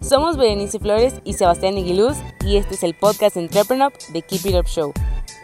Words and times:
Somos 0.00 0.36
Berenice 0.36 0.78
Flores 0.78 1.14
y 1.24 1.34
Sebastián 1.34 1.78
Iguiluz 1.78 2.16
y 2.44 2.56
este 2.56 2.74
es 2.74 2.82
el 2.82 2.94
podcast 2.94 3.36
Entrepreneur 3.36 3.92
de 4.12 4.22
Keep 4.22 4.46
It 4.46 4.54
Up 4.54 4.66
Show, 4.66 4.92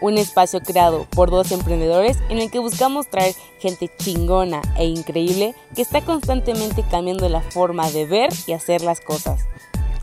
un 0.01 0.17
espacio 0.17 0.61
creado 0.61 1.05
por 1.15 1.29
dos 1.29 1.51
emprendedores 1.51 2.17
en 2.29 2.39
el 2.39 2.49
que 2.49 2.59
buscamos 2.59 3.07
traer 3.07 3.35
gente 3.59 3.91
chingona 3.97 4.61
e 4.77 4.85
increíble 4.85 5.55
que 5.75 5.81
está 5.81 6.01
constantemente 6.01 6.83
cambiando 6.89 7.27
la 7.29 7.41
forma 7.41 7.89
de 7.91 8.05
ver 8.05 8.29
y 8.47 8.53
hacer 8.53 8.81
las 8.81 9.01
cosas. 9.01 9.41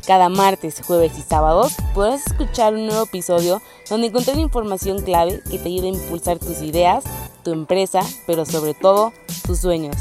Cada 0.06 0.28
martes, 0.28 0.82
jueves 0.84 1.18
y 1.18 1.22
sábados 1.22 1.74
podrás 1.94 2.26
escuchar 2.26 2.74
un 2.74 2.86
nuevo 2.86 3.04
episodio 3.04 3.62
donde 3.88 4.08
encontrar 4.08 4.38
información 4.38 5.02
clave 5.02 5.40
que 5.50 5.58
te 5.58 5.68
ayude 5.68 5.88
a 5.88 5.90
impulsar 5.90 6.38
tus 6.38 6.62
ideas, 6.62 7.04
tu 7.44 7.52
empresa, 7.52 8.00
pero 8.26 8.44
sobre 8.44 8.74
todo 8.74 9.12
tus 9.46 9.60
sueños. 9.60 9.96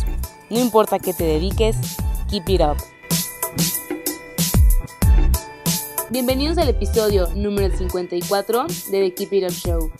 No 0.49 0.59
importa 0.59 0.99
qué 0.99 1.13
te 1.13 1.25
dediques, 1.25 1.75
keep 2.29 2.49
it 2.49 2.61
up. 2.61 2.77
Bienvenidos 6.11 6.57
al 6.57 6.69
episodio 6.69 7.27
número 7.35 7.77
54 7.77 8.65
de 8.89 9.09
The 9.09 9.13
Keep 9.13 9.33
It 9.33 9.43
Up 9.43 9.51
Show. 9.51 9.91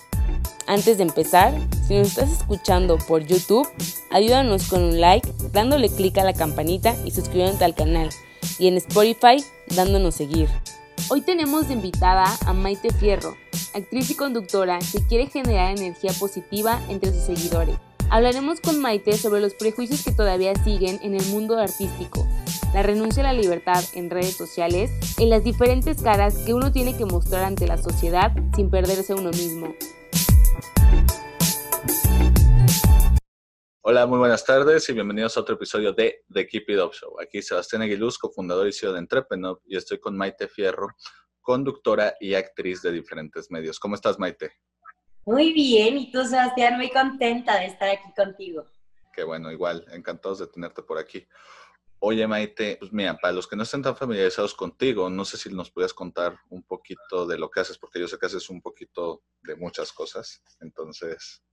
Antes 0.66 0.98
de 0.98 1.04
empezar, 1.04 1.54
si 1.88 1.96
nos 2.00 2.08
estás 2.08 2.32
escuchando 2.32 2.98
por 2.98 3.24
YouTube, 3.28 3.68
ayúdanos 4.10 4.70
con 4.70 4.82
un 4.82 5.00
like, 5.00 5.32
dándole 5.52 5.88
clic 5.88 6.18
a 6.18 6.24
la 6.24 6.34
campanita 6.34 6.96
y 7.06 7.12
suscribiéndote 7.12 7.64
al 7.64 7.76
canal. 7.76 8.10
Y 8.58 8.68
en 8.68 8.78
Spotify, 8.78 9.44
dándonos 9.76 10.16
seguir. 10.16 10.50
Hoy 11.10 11.22
tenemos 11.22 11.68
de 11.68 11.76
invitada 11.76 12.26
a 12.44 12.54
Maite 12.54 12.92
Fierro, 12.92 13.38
actriz 13.76 14.10
y 14.10 14.16
conductora 14.16 14.80
que 14.92 15.06
quiere 15.06 15.28
generar 15.28 15.78
energía 15.78 16.14
positiva 16.14 16.82
entre 16.90 17.14
sus 17.14 17.22
seguidores. 17.22 17.76
Hablaremos 18.10 18.62
con 18.62 18.82
Maite 18.82 19.16
sobre 19.16 19.42
los 19.42 19.54
prejuicios 19.54 20.04
que 20.04 20.12
todavía 20.12 20.56
siguen 20.64 21.00
en 21.04 21.14
el 21.14 21.26
mundo 21.28 21.60
artístico, 21.60 22.28
la 22.74 22.84
renuncia 22.84 23.24
a 23.24 23.34
la 23.34 23.40
libertad 23.40 23.84
en 23.94 24.10
redes 24.10 24.36
sociales 24.36 24.92
y 25.18 25.26
las 25.26 25.44
diferentes 25.44 26.02
caras 26.02 26.38
que 26.46 26.54
uno 26.54 26.72
tiene 26.72 26.96
que 26.96 27.06
mostrar 27.06 27.44
ante 27.44 27.66
la 27.66 27.78
sociedad 27.78 28.32
sin 28.56 28.70
perderse 28.70 29.14
uno 29.14 29.32
mismo. 29.32 29.74
Hola, 33.82 34.06
muy 34.06 34.20
buenas 34.20 34.46
tardes 34.46 34.88
y 34.90 34.94
bienvenidos 34.94 35.36
a 35.36 35.42
otro 35.42 35.56
episodio 35.56 35.94
de 35.94 36.24
The 36.32 36.46
Keep 36.46 36.70
It 36.70 36.80
Up 36.80 36.94
Show. 36.94 37.20
Aquí 37.20 37.42
Sebastián 37.42 37.82
Aguiluz, 37.82 38.20
cofundador 38.20 38.68
y 38.68 38.72
CEO 38.72 38.94
de 38.94 39.00
Entrepreneur, 39.00 39.60
y 39.66 39.76
estoy 39.76 40.00
con 40.00 40.16
Maite 40.16 40.48
Fierro, 40.48 40.90
conductora 41.42 42.14
y 42.20 42.36
actriz 42.36 42.84
de 42.84 42.92
diferentes 42.92 43.50
medios. 43.50 43.80
¿Cómo 43.80 43.96
estás, 43.96 44.20
Maite? 44.20 44.52
Muy 45.26 45.54
bien, 45.54 45.98
y 45.98 46.12
tú, 46.12 46.24
Sebastián, 46.24 46.78
muy 46.78 46.92
contenta 46.92 47.60
de 47.60 47.66
estar 47.66 47.90
aquí 47.90 48.14
contigo. 48.16 48.66
Qué 49.12 49.24
bueno, 49.24 49.52
igual, 49.52 49.84
encantados 49.92 50.38
de 50.40 50.48
tenerte 50.48 50.84
por 50.84 51.00
aquí. 51.00 51.28
Oye, 52.02 52.26
Maite, 52.28 52.78
pues 52.80 52.94
mira, 52.94 53.18
para 53.18 53.34
los 53.34 53.46
que 53.46 53.58
no 53.58 53.64
estén 53.64 53.82
tan 53.82 53.96
familiarizados 53.96 54.54
contigo, 54.56 55.10
no 55.10 55.26
sé 55.26 55.36
si 55.36 55.50
nos 55.54 55.70
pudieras 55.70 55.94
contar 55.94 56.38
un 56.50 56.64
poquito 56.64 57.26
de 57.26 57.38
lo 57.38 57.52
que 57.52 57.60
haces, 57.60 57.78
porque 57.78 58.00
yo 58.00 58.08
sé 58.08 58.18
que 58.18 58.26
haces 58.26 58.50
un 58.50 58.62
poquito 58.62 59.24
de 59.42 59.58
muchas 59.58 59.92
cosas. 59.92 60.42
Entonces. 60.62 61.44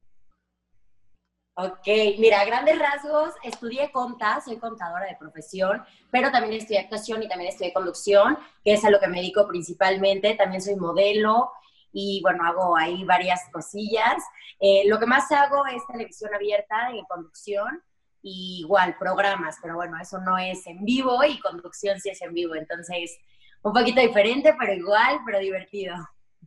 Ok, 1.54 1.88
mira, 2.18 2.42
a 2.42 2.44
grandes 2.44 2.78
rasgos, 2.78 3.34
estudié 3.42 3.90
conta, 3.90 4.40
soy 4.40 4.58
contadora 4.58 5.06
de 5.06 5.16
profesión, 5.18 5.82
pero 6.12 6.30
también 6.30 6.60
estudié 6.60 6.78
actuación 6.78 7.24
y 7.24 7.28
también 7.28 7.50
estudié 7.50 7.72
conducción, 7.72 8.38
que 8.62 8.74
es 8.74 8.84
a 8.84 8.90
lo 8.90 9.00
que 9.00 9.08
me 9.08 9.16
dedico 9.16 9.48
principalmente. 9.48 10.34
También 10.34 10.62
soy 10.62 10.76
modelo, 10.76 11.50
y 11.92 12.20
bueno, 12.22 12.44
hago 12.44 12.76
ahí 12.76 13.02
varias 13.04 13.40
cosillas. 13.50 14.22
Eh, 14.60 14.82
lo 14.86 15.00
que 15.00 15.06
más 15.06 15.32
hago 15.32 15.66
es 15.66 15.84
televisión 15.86 16.32
abierta 16.32 16.90
en 16.90 17.04
conducción 17.06 17.82
y 18.28 18.58
igual 18.62 18.96
programas, 18.98 19.56
pero 19.62 19.76
bueno, 19.76 19.96
eso 20.02 20.18
no 20.18 20.36
es 20.36 20.66
en 20.66 20.84
vivo 20.84 21.22
y 21.22 21.38
conducción 21.38 22.00
sí 22.00 22.08
es 22.08 22.20
en 22.22 22.34
vivo, 22.34 22.56
entonces 22.56 23.20
un 23.62 23.72
poquito 23.72 24.00
diferente, 24.00 24.52
pero 24.58 24.74
igual, 24.74 25.20
pero 25.24 25.38
divertido. 25.38 25.94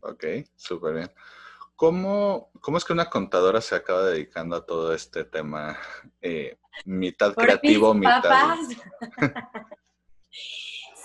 Ok, 0.02 0.24
súper 0.56 0.94
bien. 0.94 1.10
¿Cómo, 1.76 2.50
¿Cómo, 2.60 2.76
es 2.76 2.84
que 2.84 2.92
una 2.92 3.08
contadora 3.08 3.62
se 3.62 3.76
acaba 3.76 4.04
dedicando 4.04 4.56
a 4.56 4.66
todo 4.66 4.92
este 4.92 5.24
tema? 5.24 5.78
Eh, 6.20 6.58
mitad 6.84 7.34
creativo, 7.34 7.94
mitad... 7.94 8.22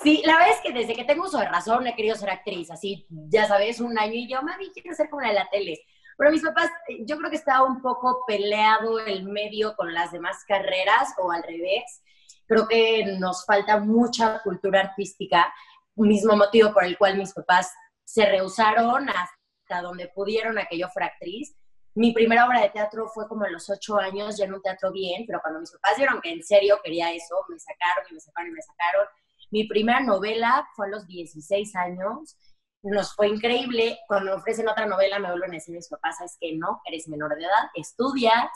Sí, 0.04 0.22
la 0.26 0.34
verdad 0.34 0.52
es 0.52 0.62
que 0.62 0.78
desde 0.78 0.94
que 0.94 1.06
tengo 1.06 1.24
uso 1.24 1.40
de 1.40 1.48
razón 1.48 1.88
he 1.88 1.96
querido 1.96 2.16
ser 2.16 2.30
actriz, 2.30 2.70
así, 2.70 3.08
ya 3.10 3.48
sabes, 3.48 3.80
un 3.80 3.98
año 3.98 4.14
y 4.14 4.30
yo, 4.30 4.42
mami, 4.44 4.70
quiero 4.72 4.94
ser 4.94 5.10
como 5.10 5.22
la 5.22 5.30
de 5.30 5.34
la 5.34 5.50
tele. 5.50 5.80
Pero 6.18 6.32
mis 6.32 6.42
papás, 6.42 6.70
eh, 6.88 7.04
yo 7.06 7.18
creo 7.18 7.30
que 7.30 7.38
estaba 7.38 7.64
un 7.64 7.82
poco 7.82 8.24
peleado 8.28 9.00
el 9.00 9.24
medio 9.26 9.76
con 9.76 9.94
las 9.94 10.12
demás 10.12 10.44
carreras 10.48 11.14
o 11.18 11.32
al 11.32 11.44
revés. 11.44 12.02
Creo 12.48 12.68
que 12.68 13.18
nos 13.20 13.46
falta 13.46 13.80
mucha 13.80 14.42
cultura 14.44 14.82
artística, 14.82 15.54
mismo 15.96 16.36
motivo 16.36 16.74
por 16.74 16.86
el 16.86 16.98
cual 16.98 17.18
mis 17.18 17.34
papás 17.34 17.72
se 18.04 18.26
rehusaron 18.26 19.10
hasta 19.10 19.82
donde 19.82 20.10
pudieron 20.10 20.58
a 20.58 20.66
que 20.66 20.78
yo 20.78 20.88
fuera 20.90 21.08
actriz. 21.08 21.56
Mi 21.96 22.12
primera 22.12 22.46
obra 22.46 22.62
de 22.62 22.70
teatro 22.70 23.08
fue 23.08 23.28
como 23.28 23.46
a 23.46 23.50
los 23.50 23.70
ocho 23.70 23.98
años, 23.98 24.38
ya 24.38 24.46
en 24.46 24.54
un 24.54 24.62
teatro 24.62 24.92
bien, 24.92 25.24
pero 25.26 25.40
cuando 25.42 25.62
mis 25.62 25.72
papás 25.72 25.98
vieron 25.98 26.22
que 26.22 26.32
en 26.32 26.44
serio 26.44 26.80
quería 26.84 27.12
eso, 27.12 27.36
me 27.48 27.58
sacaron 27.58 28.06
y 28.10 28.14
me 28.14 28.20
sacaron 28.20 28.50
y 28.50 28.54
me 28.54 28.62
sacaron 28.62 29.08
mi 29.52 29.66
primera 29.68 30.00
novela 30.02 30.68
fue 30.76 30.88
a 30.88 30.90
los 30.90 31.08
16 31.08 31.76
años. 31.76 32.38
Nos 32.86 33.16
fue 33.16 33.30
increíble. 33.30 33.98
Cuando 34.08 34.36
ofrecen 34.36 34.70
otra 34.70 34.86
novela, 34.86 35.18
me 35.18 35.30
vuelven 35.30 35.52
a 35.52 35.54
decir 35.56 35.74
mis 35.76 35.90
papás, 35.90 36.18
que 36.40 36.56
no, 36.56 36.82
eres 36.86 37.08
menor 37.08 37.36
de 37.36 37.42
edad, 37.42 37.70
estudias. 37.74 38.52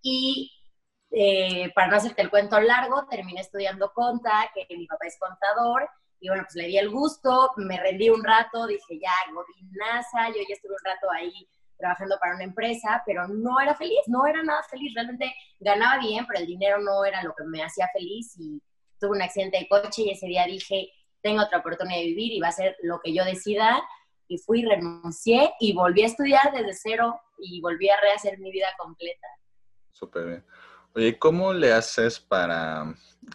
Y 0.00 0.50
eh, 1.10 1.70
para 1.74 1.88
no 1.88 1.96
hacerte 1.96 2.22
el 2.22 2.30
cuento 2.30 2.58
largo, 2.58 3.06
terminé 3.10 3.42
estudiando 3.42 3.92
conta, 3.92 4.50
que 4.54 4.66
mi 4.74 4.86
papá 4.86 5.06
es 5.06 5.18
contador. 5.18 5.88
Y 6.20 6.28
bueno, 6.28 6.44
pues 6.44 6.54
le 6.54 6.68
di 6.68 6.78
el 6.78 6.88
gusto, 6.88 7.50
me 7.56 7.78
rendí 7.78 8.08
un 8.08 8.24
rato, 8.24 8.66
dije 8.66 8.98
ya, 8.98 9.12
godinaza, 9.32 10.28
yo 10.28 10.42
ya 10.48 10.54
estuve 10.54 10.72
un 10.72 10.84
rato 10.84 11.10
ahí 11.10 11.46
trabajando 11.76 12.18
para 12.18 12.36
una 12.36 12.44
empresa, 12.44 13.02
pero 13.04 13.28
no 13.28 13.60
era 13.60 13.74
feliz, 13.74 14.00
no 14.06 14.26
era 14.26 14.42
nada 14.42 14.62
feliz, 14.70 14.94
realmente 14.94 15.34
ganaba 15.58 15.98
bien, 16.00 16.26
pero 16.26 16.40
el 16.40 16.46
dinero 16.46 16.78
no 16.78 17.04
era 17.04 17.22
lo 17.22 17.34
que 17.34 17.44
me 17.44 17.62
hacía 17.62 17.88
feliz 17.92 18.34
y 18.38 18.62
tuve 18.98 19.16
un 19.16 19.22
accidente 19.22 19.58
de 19.58 19.68
coche 19.68 20.02
y 20.02 20.10
ese 20.10 20.26
día 20.26 20.46
dije, 20.46 20.90
tengo 21.22 21.42
otra 21.42 21.58
oportunidad 21.58 21.98
de 21.98 22.06
vivir 22.06 22.32
y 22.32 22.40
va 22.40 22.48
a 22.48 22.52
ser 22.52 22.76
lo 22.82 23.00
que 23.00 23.14
yo 23.14 23.24
decida. 23.24 23.82
Y 24.28 24.38
fui, 24.38 24.64
renuncié 24.64 25.52
y 25.58 25.72
volví 25.72 26.02
a 26.02 26.06
estudiar 26.06 26.52
desde 26.52 26.72
cero 26.72 27.20
y 27.38 27.60
volví 27.60 27.88
a 27.88 28.00
rehacer 28.00 28.38
mi 28.38 28.50
vida 28.52 28.68
completa. 28.78 29.26
Súper 29.90 30.26
bien. 30.26 30.46
Oye, 30.94 31.18
¿cómo 31.18 31.52
le 31.52 31.72
haces 31.72 32.20
para 32.20 32.94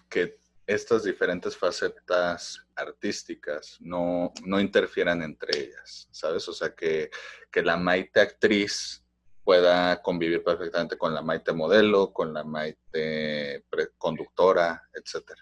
que 0.09 0.38
estas 0.68 1.03
diferentes 1.03 1.56
facetas 1.56 2.66
artísticas 2.75 3.78
no, 3.79 4.34
no 4.44 4.59
interfieran 4.59 5.22
entre 5.22 5.57
ellas? 5.59 6.07
¿Sabes? 6.12 6.47
O 6.47 6.53
sea, 6.53 6.74
que, 6.74 7.09
que 7.51 7.62
la 7.62 7.78
Maite 7.78 8.22
actriz 8.22 9.06
pueda 9.44 10.01
convivir 10.01 10.44
perfectamente 10.44 10.97
con 10.97 11.13
la 11.13 11.22
Maite 11.22 11.53
modelo, 11.53 12.12
con 12.12 12.34
la 12.34 12.44
Maite 12.44 13.63
conductora, 13.97 14.81
etcétera. 14.94 15.41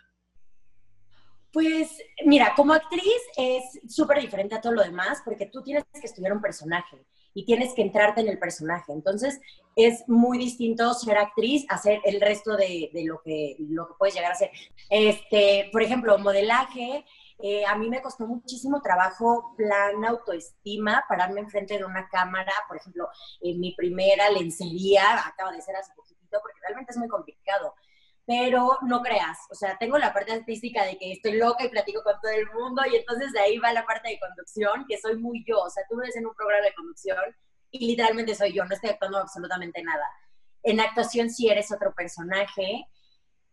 Pues 1.53 1.99
mira, 2.25 2.53
como 2.55 2.73
actriz 2.73 3.21
es 3.37 3.79
súper 3.87 4.19
diferente 4.19 4.55
a 4.55 4.61
todo 4.61 4.73
lo 4.73 4.81
demás 4.81 5.21
porque 5.23 5.45
tú 5.45 5.61
tienes 5.61 5.83
que 5.93 6.07
estudiar 6.07 6.33
un 6.33 6.41
personaje 6.41 7.05
y 7.35 7.45
tienes 7.45 7.75
que 7.75 7.83
entrarte 7.83 8.21
en 8.21 8.27
el 8.27 8.39
personaje. 8.39 8.91
Entonces 8.91 9.39
es 9.75 10.03
muy 10.07 10.39
distinto 10.39 10.91
ser 10.95 11.15
actriz 11.19 11.63
a 11.69 11.77
ser 11.77 12.01
el 12.05 12.19
resto 12.19 12.57
de, 12.57 12.89
lo, 13.05 13.21
que, 13.21 13.55
lo 13.59 13.87
que 13.87 13.93
puedes 13.99 14.15
llegar 14.15 14.31
a 14.31 14.35
ser. 14.35 14.49
Este, 14.89 15.69
por 15.71 15.83
ejemplo, 15.83 16.17
modelaje. 16.17 17.05
Eh, 17.37 17.65
a 17.65 17.75
mí 17.75 17.87
me 17.87 18.01
costó 18.01 18.25
muchísimo 18.25 18.81
trabajo, 18.81 19.53
plan 19.55 20.03
autoestima, 20.05 21.03
pararme 21.07 21.41
enfrente 21.41 21.77
de 21.77 21.85
una 21.85 22.09
cámara. 22.09 22.53
Por 22.67 22.77
ejemplo, 22.77 23.09
en 23.41 23.59
mi 23.59 23.75
primera 23.75 24.31
lencería, 24.31 25.27
acaba 25.27 25.51
de 25.51 25.61
ser 25.61 25.75
hace 25.75 25.93
poquitito, 25.93 26.39
porque 26.41 26.59
realmente 26.61 26.93
es 26.93 26.97
muy 26.97 27.07
complicado 27.07 27.75
pero 28.25 28.77
no 28.83 29.01
creas, 29.01 29.37
o 29.51 29.55
sea, 29.55 29.77
tengo 29.77 29.97
la 29.97 30.13
parte 30.13 30.31
artística 30.31 30.85
de 30.85 30.97
que 30.97 31.11
estoy 31.11 31.33
loca 31.33 31.65
y 31.65 31.69
platico 31.69 32.01
con 32.03 32.13
todo 32.21 32.31
el 32.31 32.49
mundo 32.51 32.81
y 32.89 32.95
entonces 32.95 33.33
de 33.33 33.39
ahí 33.39 33.57
va 33.57 33.73
la 33.73 33.85
parte 33.85 34.09
de 34.09 34.19
conducción, 34.19 34.85
que 34.87 34.97
soy 34.97 35.17
muy 35.17 35.43
yo, 35.45 35.59
o 35.59 35.69
sea, 35.69 35.83
tú 35.89 35.95
me 35.95 36.05
ves 36.05 36.15
en 36.15 36.25
un 36.25 36.33
programa 36.33 36.65
de 36.65 36.73
conducción 36.73 37.35
y 37.71 37.87
literalmente 37.87 38.35
soy 38.35 38.53
yo, 38.53 38.63
no 38.65 38.73
estoy 38.73 38.91
actuando 38.91 39.17
absolutamente 39.17 39.83
nada. 39.83 40.05
En 40.61 40.79
actuación 40.79 41.29
sí 41.29 41.49
eres 41.49 41.71
otro 41.71 41.93
personaje 41.93 42.87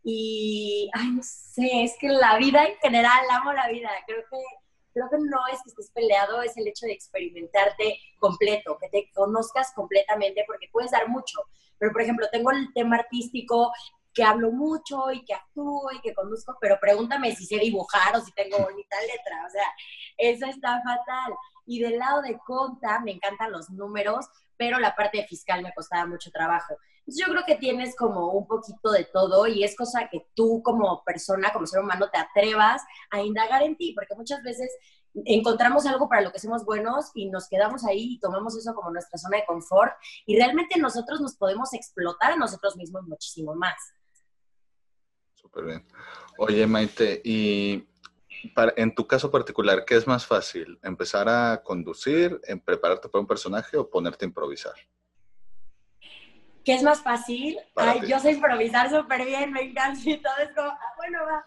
y, 0.05 0.88
ay, 0.94 1.11
no 1.11 1.23
sé, 1.25 1.82
es 1.82 1.96
que 1.99 2.08
la 2.08 2.37
vida 2.38 2.64
en 2.64 2.76
general, 2.76 3.25
amo 3.31 3.52
la 3.52 3.69
vida, 3.69 3.90
creo 4.06 4.23
que 4.31 4.38
creo 4.93 5.08
que 5.08 5.19
no 5.19 5.38
es 5.52 5.62
que 5.62 5.70
estés 5.70 5.90
peleado, 5.93 6.43
es 6.43 6.56
el 6.56 6.66
hecho 6.66 6.87
de 6.87 6.93
experimentarte 6.93 7.99
completo, 8.19 8.76
que 8.81 8.88
te 8.88 9.11
conozcas 9.14 9.73
completamente, 9.75 10.44
porque 10.46 10.69
puedes 10.73 10.90
dar 10.90 11.08
mucho. 11.08 11.38
Pero, 11.78 11.93
por 11.93 12.02
ejemplo, 12.02 12.26
tengo 12.31 12.50
el 12.50 12.73
tema 12.75 12.96
artístico, 12.96 13.73
que 14.20 14.25
hablo 14.26 14.52
mucho 14.52 15.11
y 15.11 15.25
que 15.25 15.32
actúo 15.32 15.90
y 15.93 16.00
que 16.02 16.14
conduzco, 16.14 16.55
pero 16.61 16.76
pregúntame 16.78 17.34
si 17.34 17.46
sé 17.46 17.56
dibujar 17.56 18.14
o 18.14 18.20
si 18.20 18.31
tengo 18.32 18.58
bonita 18.58 18.96
letra, 19.00 19.46
o 19.46 19.50
sea, 19.50 19.64
eso 20.19 20.44
está 20.44 20.82
fatal. 20.82 21.32
Y 21.64 21.81
del 21.81 21.99
lado 21.99 22.20
de 22.20 22.38
conta, 22.44 23.00
me 23.00 23.12
encantan 23.12 23.50
los 23.50 23.70
números, 23.70 24.26
pero 24.58 24.78
la 24.78 24.94
parte 24.94 25.26
fiscal 25.26 25.62
me 25.62 25.72
costaba 25.72 26.05
mucho 26.05 26.31
trabajo. 26.31 26.76
yo 27.06 27.25
creo 27.28 27.44
que 27.46 27.55
tienes 27.55 27.96
como 27.96 28.32
un 28.32 28.46
poquito 28.46 28.90
de 28.90 29.05
todo 29.05 29.46
y 29.46 29.64
es 29.64 29.75
cosa 29.75 30.06
que 30.11 30.26
tú 30.34 30.61
como 30.62 31.02
persona, 31.02 31.50
como 31.50 31.66
ser 31.66 31.81
humano, 31.81 32.11
te 32.11 32.19
atrevas 32.19 32.82
a 33.11 33.23
indagar 33.23 33.62
en 33.62 33.75
ti, 33.78 33.94
porque 33.94 34.14
muchas 34.14 34.43
veces 34.43 34.70
encontramos 35.25 35.87
algo 35.87 36.11
para 36.11 36.20
lo 36.20 36.31
que 36.31 36.38
somos 36.38 36.66
buenos 36.66 37.11
y 37.14 37.31
nos 37.31 37.49
quedamos 37.49 37.87
ahí 37.87 38.16
y 38.16 38.20
tomamos 38.20 38.55
eso 38.55 38.75
como 38.75 38.90
nuestra 38.90 39.19
zona 39.19 39.38
de 39.38 39.46
confort 39.46 39.93
y 40.26 40.37
realmente 40.37 40.78
nosotros 40.78 41.23
nos 41.23 41.37
podemos 41.37 41.73
explotar 41.73 42.32
a 42.32 42.37
nosotros 42.37 42.76
mismos 42.76 43.05
muchísimo 43.05 43.55
más. 43.55 43.76
Súper 45.40 45.64
bien. 45.64 45.87
Oye, 46.38 46.66
Maite, 46.66 47.20
y 47.25 47.87
en 48.76 48.94
tu 48.94 49.06
caso 49.06 49.31
particular, 49.31 49.84
¿qué 49.84 49.96
es 49.96 50.06
más 50.06 50.26
fácil? 50.26 50.78
¿Empezar 50.82 51.28
a 51.28 51.62
conducir, 51.62 52.40
en 52.44 52.60
prepararte 52.60 53.08
para 53.08 53.20
un 53.20 53.26
personaje 53.26 53.76
o 53.76 53.88
ponerte 53.88 54.25
a 54.25 54.28
improvisar? 54.28 54.75
¿Qué 56.64 56.75
es 56.75 56.82
más 56.82 57.02
fácil? 57.02 57.58
Ay, 57.75 58.02
yo 58.06 58.19
sé 58.19 58.32
improvisar 58.32 58.90
súper 58.90 59.25
bien, 59.25 59.52
me 59.52 59.62
encanta 59.62 60.00
y 60.08 60.19
todo 60.19 60.37
es 60.42 60.54
como, 60.54 60.69
ah, 60.69 60.94
bueno, 60.96 61.20
va. 61.25 61.44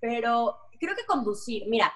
Pero 0.00 0.56
creo 0.78 0.94
que 0.94 1.06
conducir, 1.06 1.64
mira, 1.68 1.92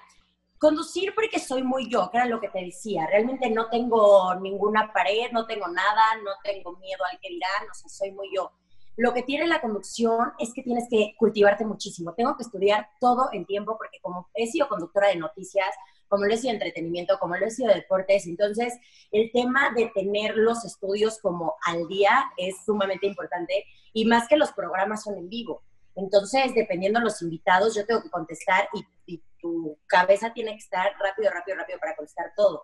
conducir 0.57 1.13
porque 1.13 1.39
soy 1.39 1.63
muy 1.63 1.89
yo, 1.89 2.09
que 2.09 2.17
era 2.17 2.25
lo 2.25 2.39
que 2.39 2.49
te 2.49 2.59
decía. 2.59 3.05
Realmente 3.07 3.49
no 3.51 3.69
tengo 3.69 4.33
ninguna 4.35 4.91
pared, 4.91 5.31
no 5.31 5.45
tengo 5.45 5.67
nada, 5.67 6.15
no 6.23 6.31
tengo 6.43 6.75
miedo 6.77 7.03
al 7.11 7.19
que 7.19 7.29
dirán, 7.29 7.69
o 7.69 7.73
sea, 7.73 7.89
soy 7.89 8.11
muy 8.11 8.29
yo. 8.35 8.51
Lo 8.97 9.13
que 9.13 9.23
tiene 9.23 9.47
la 9.47 9.61
conducción 9.61 10.31
es 10.39 10.53
que 10.53 10.63
tienes 10.63 10.87
que 10.89 11.15
cultivarte 11.17 11.65
muchísimo. 11.65 12.13
Tengo 12.13 12.37
que 12.37 12.43
estudiar 12.43 12.87
todo 12.99 13.29
en 13.33 13.45
tiempo 13.45 13.77
porque 13.77 13.99
como 14.01 14.29
he 14.33 14.47
sido 14.47 14.69
conductora 14.69 15.09
de 15.09 15.17
noticias, 15.17 15.67
como 16.07 16.25
lo 16.25 16.33
he 16.33 16.37
sido 16.37 16.51
de 16.51 16.65
entretenimiento, 16.65 17.19
como 17.19 17.35
lo 17.35 17.45
he 17.45 17.51
sido 17.51 17.69
de 17.69 17.75
deportes, 17.75 18.25
entonces 18.27 18.73
el 19.11 19.31
tema 19.31 19.71
de 19.75 19.91
tener 19.93 20.37
los 20.37 20.63
estudios 20.63 21.19
como 21.19 21.55
al 21.65 21.87
día 21.87 22.31
es 22.37 22.63
sumamente 22.65 23.07
importante 23.07 23.65
y 23.91 24.05
más 24.05 24.27
que 24.27 24.37
los 24.37 24.51
programas 24.53 25.03
son 25.03 25.17
en 25.17 25.29
vivo. 25.29 25.63
Entonces, 25.95 26.53
dependiendo 26.53 26.99
de 26.99 27.05
los 27.05 27.21
invitados, 27.21 27.73
yo 27.73 27.85
tengo 27.85 28.01
que 28.01 28.09
contestar 28.09 28.67
y 29.05 29.21
tu 29.39 29.77
cabeza 29.87 30.33
tiene 30.33 30.51
que 30.51 30.57
estar 30.57 30.91
rápido, 30.99 31.31
rápido, 31.31 31.57
rápido 31.57 31.79
para 31.79 31.95
contestar 31.95 32.33
todo. 32.35 32.63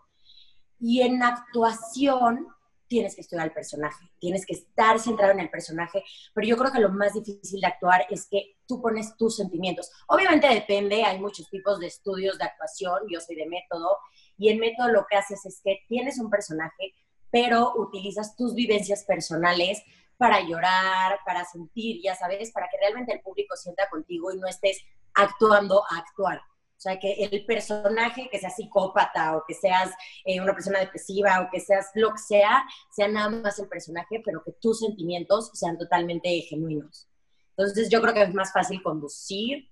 Y 0.79 1.01
en 1.01 1.21
actuación, 1.21 2.47
tienes 2.91 3.15
que 3.15 3.21
estudiar 3.21 3.47
el 3.47 3.53
personaje, 3.53 4.11
tienes 4.19 4.45
que 4.45 4.53
estar 4.53 4.99
centrado 4.99 5.31
en 5.31 5.39
el 5.39 5.49
personaje, 5.49 6.03
pero 6.33 6.45
yo 6.45 6.57
creo 6.57 6.73
que 6.73 6.81
lo 6.81 6.89
más 6.89 7.13
difícil 7.13 7.61
de 7.61 7.67
actuar 7.67 8.05
es 8.09 8.27
que 8.27 8.57
tú 8.67 8.81
pones 8.81 9.15
tus 9.15 9.37
sentimientos. 9.37 9.89
Obviamente 10.09 10.49
depende, 10.49 11.05
hay 11.05 11.17
muchos 11.17 11.49
tipos 11.49 11.79
de 11.79 11.87
estudios 11.87 12.37
de 12.37 12.43
actuación, 12.43 13.03
yo 13.09 13.21
soy 13.21 13.37
de 13.37 13.45
método, 13.45 13.95
y 14.37 14.49
en 14.49 14.59
método 14.59 14.89
lo 14.89 15.05
que 15.09 15.15
haces 15.15 15.45
es 15.45 15.61
que 15.63 15.79
tienes 15.87 16.19
un 16.19 16.29
personaje, 16.29 16.93
pero 17.31 17.75
utilizas 17.77 18.35
tus 18.35 18.53
vivencias 18.55 19.05
personales 19.05 19.81
para 20.17 20.41
llorar, 20.41 21.19
para 21.25 21.45
sentir, 21.45 22.01
ya 22.03 22.13
sabes, 22.15 22.51
para 22.51 22.67
que 22.67 22.77
realmente 22.77 23.13
el 23.13 23.21
público 23.21 23.55
sienta 23.55 23.89
contigo 23.89 24.33
y 24.33 24.37
no 24.37 24.47
estés 24.47 24.83
actuando 25.13 25.81
a 25.89 25.99
actuar. 25.99 26.41
O 26.81 26.83
sea, 26.83 26.97
que 26.97 27.13
el 27.13 27.45
personaje, 27.45 28.27
que 28.31 28.39
seas 28.39 28.55
psicópata 28.55 29.37
o 29.37 29.43
que 29.47 29.53
seas 29.53 29.91
eh, 30.25 30.41
una 30.41 30.55
persona 30.55 30.79
depresiva 30.79 31.39
o 31.41 31.49
que 31.51 31.59
seas 31.59 31.91
lo 31.93 32.11
que 32.11 32.17
sea, 32.17 32.65
sea 32.89 33.07
nada 33.07 33.29
más 33.29 33.59
el 33.59 33.67
personaje, 33.67 34.19
pero 34.25 34.43
que 34.43 34.53
tus 34.53 34.79
sentimientos 34.79 35.51
sean 35.53 35.77
totalmente 35.77 36.27
genuinos. 36.41 37.07
Entonces 37.55 37.87
yo 37.87 38.01
creo 38.01 38.15
que 38.15 38.23
es 38.23 38.33
más 38.33 38.51
fácil 38.51 38.81
conducir 38.81 39.69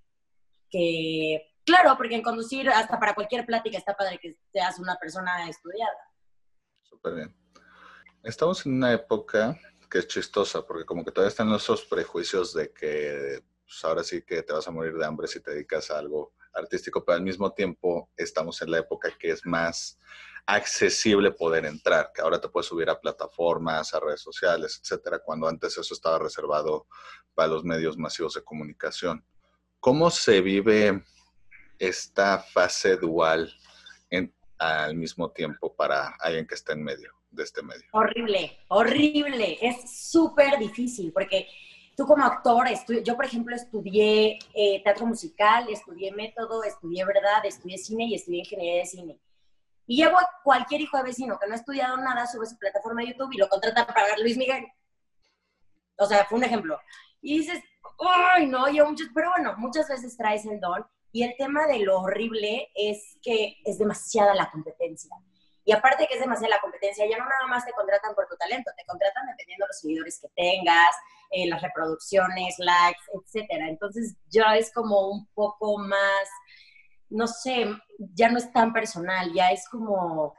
que... 0.69 1.51
Claro, 1.65 1.97
porque 1.97 2.13
en 2.13 2.21
conducir 2.21 2.69
hasta 2.69 2.99
para 2.99 3.15
cualquier 3.15 3.43
plática 3.43 3.79
está 3.79 3.97
padre 3.97 4.19
que 4.21 4.37
seas 4.53 4.77
una 4.77 4.95
persona 4.97 5.49
estudiada. 5.49 6.11
Súper 6.83 7.15
bien. 7.15 7.35
Estamos 8.21 8.63
en 8.67 8.73
una 8.73 8.93
época 8.93 9.57
que 9.89 9.97
es 9.97 10.07
chistosa, 10.07 10.61
porque 10.63 10.85
como 10.85 11.03
que 11.03 11.09
todavía 11.09 11.29
están 11.29 11.51
esos 11.55 11.85
prejuicios 11.85 12.53
de 12.53 12.71
que 12.71 13.41
pues, 13.69 13.85
ahora 13.85 14.03
sí 14.03 14.23
que 14.23 14.41
te 14.41 14.51
vas 14.51 14.67
a 14.67 14.71
morir 14.71 14.95
de 14.95 15.05
hambre 15.05 15.27
si 15.27 15.41
te 15.41 15.51
dedicas 15.51 15.91
a 15.91 15.99
algo 15.99 16.33
artístico, 16.53 17.05
pero 17.05 17.17
al 17.17 17.23
mismo 17.23 17.53
tiempo 17.53 18.09
estamos 18.17 18.59
en 18.63 18.71
la 18.71 18.79
época 18.79 19.15
que 19.19 19.29
es 19.29 19.45
más 19.45 19.99
accesible 20.47 21.31
poder 21.31 21.65
entrar, 21.65 22.11
que 22.11 22.21
ahora 22.21 22.41
te 22.41 22.49
puedes 22.49 22.65
subir 22.65 22.89
a 22.89 22.99
plataformas, 22.99 23.93
a 23.93 23.99
redes 23.99 24.21
sociales, 24.21 24.81
etcétera, 24.81 25.19
cuando 25.19 25.47
antes 25.47 25.77
eso 25.77 25.93
estaba 25.93 26.17
reservado 26.17 26.87
para 27.35 27.49
los 27.49 27.63
medios 27.63 27.95
masivos 27.95 28.33
de 28.33 28.43
comunicación. 28.43 29.23
¿Cómo 29.79 30.09
se 30.09 30.41
vive 30.41 31.03
esta 31.77 32.39
fase 32.39 32.97
dual 32.97 33.53
al 34.57 34.95
mismo 34.95 35.31
tiempo 35.31 35.73
para 35.75 36.15
alguien 36.19 36.47
que 36.47 36.55
está 36.55 36.73
en 36.73 36.83
medio 36.83 37.13
de 37.29 37.43
este 37.43 37.61
medio? 37.61 37.85
Horrible, 37.91 38.57
horrible, 38.69 39.59
es 39.61 40.09
súper 40.09 40.57
difícil 40.57 41.13
porque 41.13 41.47
tú 41.99 42.05
como 42.05 42.23
actor, 42.23 42.65
yo 43.03 43.15
por 43.17 43.25
ejemplo 43.25 43.53
estudié 43.53 44.39
eh, 44.53 44.81
teatro 44.85 45.05
musical, 45.05 45.67
estudié 45.69 46.13
método, 46.13 46.63
estudié 46.63 47.03
verdad, 47.03 47.43
estudié 47.43 47.77
cine 47.77 48.05
y 48.05 48.15
estudié 48.15 48.39
ingeniería 48.39 48.79
de 48.79 48.85
cine. 48.85 49.19
Y 49.85 49.97
llevo 49.97 50.17
a 50.17 50.29
cualquier 50.41 50.79
hijo 50.79 50.95
de 50.95 51.03
vecino 51.03 51.37
que 51.37 51.45
no 51.45 51.53
ha 51.53 51.57
estudiado 51.57 51.97
nada, 51.97 52.25
sube 52.25 52.45
su 52.45 52.57
plataforma 52.57 53.01
de 53.01 53.09
YouTube 53.09 53.33
y 53.33 53.37
lo 53.37 53.49
contratan 53.49 53.85
para 53.87 54.17
Luis 54.17 54.37
Miguel. 54.37 54.65
O 55.97 56.05
sea, 56.05 56.23
fue 56.23 56.37
un 56.37 56.45
ejemplo. 56.45 56.79
Y 57.21 57.39
dices, 57.39 57.61
ay, 57.99 58.47
no, 58.47 58.69
yo 58.69 58.85
muchos, 58.85 59.09
pero 59.13 59.31
bueno, 59.31 59.55
muchas 59.57 59.89
veces 59.89 60.15
traes 60.15 60.45
el 60.45 60.61
don. 60.61 60.85
Y 61.11 61.23
el 61.23 61.35
tema 61.37 61.67
de 61.67 61.79
lo 61.79 61.99
horrible 61.99 62.69
es 62.75 63.17
que 63.21 63.57
es 63.65 63.77
demasiada 63.77 64.33
la 64.35 64.49
competencia. 64.49 65.13
Y 65.65 65.73
aparte 65.73 66.07
que 66.07 66.13
es 66.13 66.21
demasiada 66.21 66.55
la 66.55 66.61
competencia, 66.61 67.05
ya 67.09 67.17
no 67.17 67.25
nada 67.25 67.45
más 67.47 67.65
te 67.65 67.73
contratan 67.73 68.15
por 68.15 68.25
tu 68.27 68.37
talento, 68.37 68.71
te 68.77 68.85
contratan 68.85 69.27
dependiendo 69.27 69.65
de 69.65 69.67
los 69.67 69.79
seguidores 69.79 70.19
que 70.21 70.29
tengas, 70.29 70.95
eh, 71.29 71.47
las 71.47 71.61
reproducciones, 71.61 72.55
likes, 72.59 73.01
etcétera. 73.13 73.69
Entonces 73.69 74.15
ya 74.29 74.55
es 74.55 74.71
como 74.73 75.09
un 75.09 75.27
poco 75.33 75.77
más, 75.77 76.27
no 77.09 77.27
sé, 77.27 77.67
ya 78.13 78.29
no 78.29 78.37
es 78.37 78.51
tan 78.51 78.73
personal, 78.73 79.31
ya 79.33 79.51
es 79.51 79.67
como, 79.69 80.35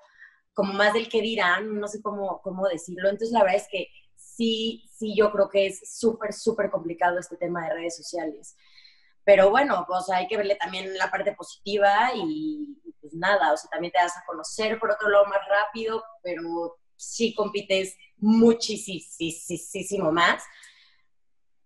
como 0.53 0.73
más 0.73 0.93
del 0.93 1.09
que 1.09 1.23
dirán, 1.23 1.79
no 1.79 1.89
sé 1.89 2.03
cómo, 2.03 2.41
cómo 2.43 2.67
decirlo. 2.69 3.09
Entonces 3.09 3.33
la 3.33 3.43
verdad 3.43 3.59
es 3.59 3.69
que 3.71 3.89
sí, 4.17 4.85
sí, 4.91 5.15
yo 5.17 5.31
creo 5.33 5.49
que 5.49 5.67
es 5.67 5.99
súper, 5.99 6.33
súper 6.33 6.71
complicado 6.71 7.19
este 7.19 7.37
tema 7.37 7.65
de 7.65 7.75
redes 7.75 7.97
sociales. 7.97 8.57
Pero 9.25 9.51
bueno, 9.51 9.85
pues 9.87 10.09
hay 10.11 10.27
que 10.27 10.37
verle 10.37 10.57
también 10.57 10.97
la 10.97 11.11
parte 11.11 11.33
positiva 11.35 12.11
y, 12.15 12.81
pues 13.01 13.13
nada, 13.15 13.53
o 13.53 13.57
sea, 13.57 13.71
también 13.71 13.93
te 13.93 14.01
das 14.01 14.17
a 14.17 14.25
conocer 14.27 14.79
por 14.79 14.91
otro 14.91 15.09
lado 15.09 15.27
más 15.27 15.41
rápido, 15.49 16.03
pero 16.23 16.79
sí 16.97 17.35
compites 17.35 17.97
muchísimo 18.17 20.11
más. 20.13 20.43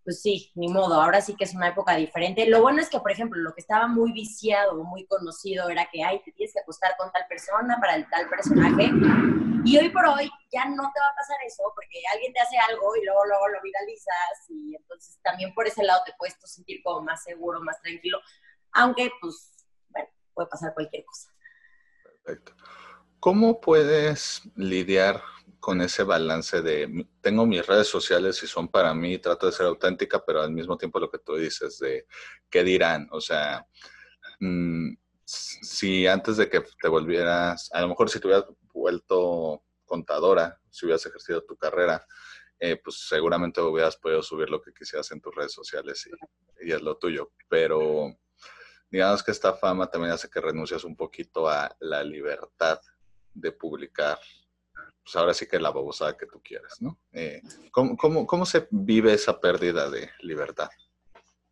Pues 0.04 0.20
sí, 0.20 0.52
ni 0.54 0.68
modo, 0.68 1.00
ahora 1.00 1.22
sí 1.22 1.34
que 1.34 1.44
es 1.44 1.54
una 1.54 1.68
época 1.68 1.96
diferente. 1.96 2.46
Lo 2.46 2.60
bueno 2.60 2.82
es 2.82 2.90
que, 2.90 3.00
por 3.00 3.10
ejemplo, 3.10 3.40
lo 3.40 3.54
que 3.54 3.62
estaba 3.62 3.86
muy 3.86 4.12
viciado, 4.12 4.84
muy 4.84 5.06
conocido, 5.06 5.70
era 5.70 5.88
que, 5.90 6.04
ay, 6.04 6.20
te 6.22 6.32
tienes 6.32 6.52
que 6.52 6.60
acostar 6.60 6.94
con 6.98 7.10
tal 7.10 7.26
persona 7.26 7.78
para 7.80 7.96
el 7.96 8.08
tal 8.10 8.28
personaje. 8.28 8.90
Y 9.64 9.78
hoy 9.78 9.88
por 9.88 10.04
hoy 10.04 10.30
ya 10.52 10.66
no 10.66 10.82
te 10.92 11.00
va 11.00 11.08
a 11.08 11.16
pasar 11.16 11.38
eso, 11.46 11.62
porque 11.74 12.02
alguien 12.12 12.34
te 12.34 12.40
hace 12.40 12.58
algo 12.58 12.94
y 12.96 13.04
luego, 13.06 13.24
luego 13.24 13.48
lo 13.48 13.62
viralizas 13.62 14.50
y 14.50 14.76
entonces 14.76 15.18
también 15.22 15.54
por 15.54 15.66
ese 15.66 15.82
lado 15.82 16.02
te 16.04 16.12
puedes 16.18 16.36
sentir 16.44 16.82
como 16.82 17.00
más 17.00 17.22
seguro, 17.22 17.62
más 17.62 17.80
tranquilo, 17.80 18.18
aunque 18.72 19.10
pues, 19.22 19.54
bueno, 19.88 20.08
puede 20.34 20.48
pasar 20.50 20.74
cualquier 20.74 21.06
cosa. 21.06 21.30
Perfecto. 22.02 22.52
¿Cómo 23.20 23.58
puedes 23.58 24.42
lidiar 24.54 25.22
con 25.64 25.80
ese 25.80 26.02
balance 26.02 26.60
de 26.60 27.06
tengo 27.22 27.46
mis 27.46 27.66
redes 27.66 27.88
sociales 27.88 28.42
y 28.42 28.46
son 28.46 28.68
para 28.68 28.92
mí, 28.92 29.16
trato 29.16 29.46
de 29.46 29.52
ser 29.52 29.64
auténtica, 29.64 30.22
pero 30.22 30.42
al 30.42 30.50
mismo 30.50 30.76
tiempo 30.76 31.00
lo 31.00 31.10
que 31.10 31.20
tú 31.20 31.36
dices 31.36 31.78
de 31.78 32.06
qué 32.50 32.62
dirán, 32.62 33.08
o 33.10 33.18
sea, 33.18 33.66
mm, 34.40 34.94
si 35.24 36.06
antes 36.06 36.36
de 36.36 36.50
que 36.50 36.62
te 36.82 36.86
volvieras, 36.88 37.70
a 37.72 37.80
lo 37.80 37.88
mejor 37.88 38.10
si 38.10 38.20
te 38.20 38.26
hubieras 38.26 38.44
vuelto 38.74 39.62
contadora, 39.86 40.60
si 40.68 40.84
hubieras 40.84 41.06
ejercido 41.06 41.42
tu 41.44 41.56
carrera, 41.56 42.06
eh, 42.58 42.76
pues 42.76 43.08
seguramente 43.08 43.62
hubieras 43.62 43.96
podido 43.96 44.22
subir 44.22 44.50
lo 44.50 44.60
que 44.60 44.74
quisieras 44.74 45.10
en 45.12 45.22
tus 45.22 45.34
redes 45.34 45.54
sociales 45.54 46.06
y, 46.06 46.68
y, 46.68 46.72
es 46.72 46.82
lo 46.82 46.98
tuyo. 46.98 47.32
Pero 47.48 48.14
digamos 48.90 49.22
que 49.22 49.30
esta 49.30 49.54
fama 49.54 49.90
también 49.90 50.12
hace 50.12 50.28
que 50.28 50.42
renuncias 50.42 50.84
un 50.84 50.94
poquito 50.94 51.48
a 51.48 51.74
la 51.80 52.04
libertad 52.04 52.78
de 53.32 53.50
publicar. 53.50 54.18
Pues 55.04 55.16
ahora 55.16 55.34
sí 55.34 55.46
que 55.46 55.60
la 55.60 55.70
babosada 55.70 56.16
que 56.16 56.26
tú 56.26 56.40
quieras, 56.42 56.80
¿no? 56.80 56.98
Eh, 57.12 57.42
¿cómo, 57.70 57.96
cómo, 57.96 58.26
cómo 58.26 58.46
se 58.46 58.66
vive 58.70 59.12
esa 59.12 59.38
pérdida 59.38 59.90
de 59.90 60.10
libertad? 60.20 60.70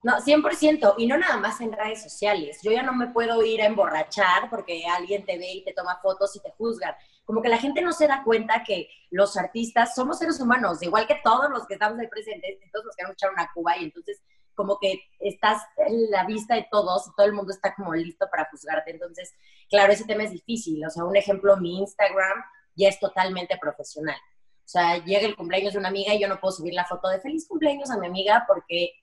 No, 0.02 0.14
100%, 0.18 0.94
y 0.98 1.06
no 1.06 1.16
nada 1.16 1.36
más 1.36 1.60
en 1.60 1.72
redes 1.72 2.02
sociales. 2.02 2.58
Yo 2.62 2.72
ya 2.72 2.82
no 2.82 2.92
me 2.92 3.08
puedo 3.08 3.40
ir 3.44 3.62
a 3.62 3.66
emborrachar 3.66 4.50
porque 4.50 4.84
alguien 4.84 5.24
te 5.24 5.38
ve 5.38 5.52
y 5.52 5.64
te 5.64 5.74
toma 5.74 6.00
fotos 6.02 6.34
y 6.34 6.40
te 6.40 6.50
juzgan. 6.58 6.94
Como 7.24 7.40
que 7.40 7.48
la 7.48 7.58
gente 7.58 7.82
no 7.82 7.92
se 7.92 8.08
da 8.08 8.24
cuenta 8.24 8.64
que 8.66 8.88
los 9.10 9.36
artistas 9.36 9.94
somos 9.94 10.18
seres 10.18 10.40
humanos, 10.40 10.82
igual 10.82 11.06
que 11.06 11.20
todos 11.22 11.48
los 11.50 11.68
que 11.68 11.74
estamos 11.74 12.00
ahí 12.00 12.08
presentes, 12.08 12.58
todos 12.72 12.86
nos 12.86 12.96
queremos 12.96 13.14
echar 13.14 13.30
una 13.30 13.48
cuba 13.54 13.76
y 13.76 13.84
entonces 13.84 14.20
como 14.54 14.78
que 14.80 15.00
estás 15.20 15.62
en 15.76 16.10
la 16.10 16.24
vista 16.26 16.56
de 16.56 16.66
todos 16.70 17.06
y 17.06 17.10
todo 17.16 17.26
el 17.26 17.32
mundo 17.32 17.52
está 17.52 17.72
como 17.74 17.94
listo 17.94 18.26
para 18.28 18.48
juzgarte. 18.50 18.90
Entonces, 18.90 19.32
claro, 19.70 19.92
ese 19.92 20.04
tema 20.04 20.24
es 20.24 20.32
difícil. 20.32 20.84
O 20.84 20.90
sea, 20.90 21.04
un 21.04 21.16
ejemplo, 21.16 21.56
mi 21.58 21.78
Instagram 21.78 22.42
ya 22.74 22.88
es 22.88 22.98
totalmente 22.98 23.56
profesional. 23.58 24.16
O 24.64 24.68
sea, 24.72 25.04
llega 25.04 25.26
el 25.26 25.36
cumpleaños 25.36 25.72
de 25.72 25.78
una 25.78 25.88
amiga 25.88 26.14
y 26.14 26.20
yo 26.20 26.28
no 26.28 26.40
puedo 26.40 26.52
subir 26.52 26.74
la 26.74 26.86
foto 26.86 27.08
de 27.08 27.20
feliz 27.20 27.46
cumpleaños 27.46 27.90
a 27.90 27.98
mi 27.98 28.06
amiga 28.06 28.44
porque 28.46 28.94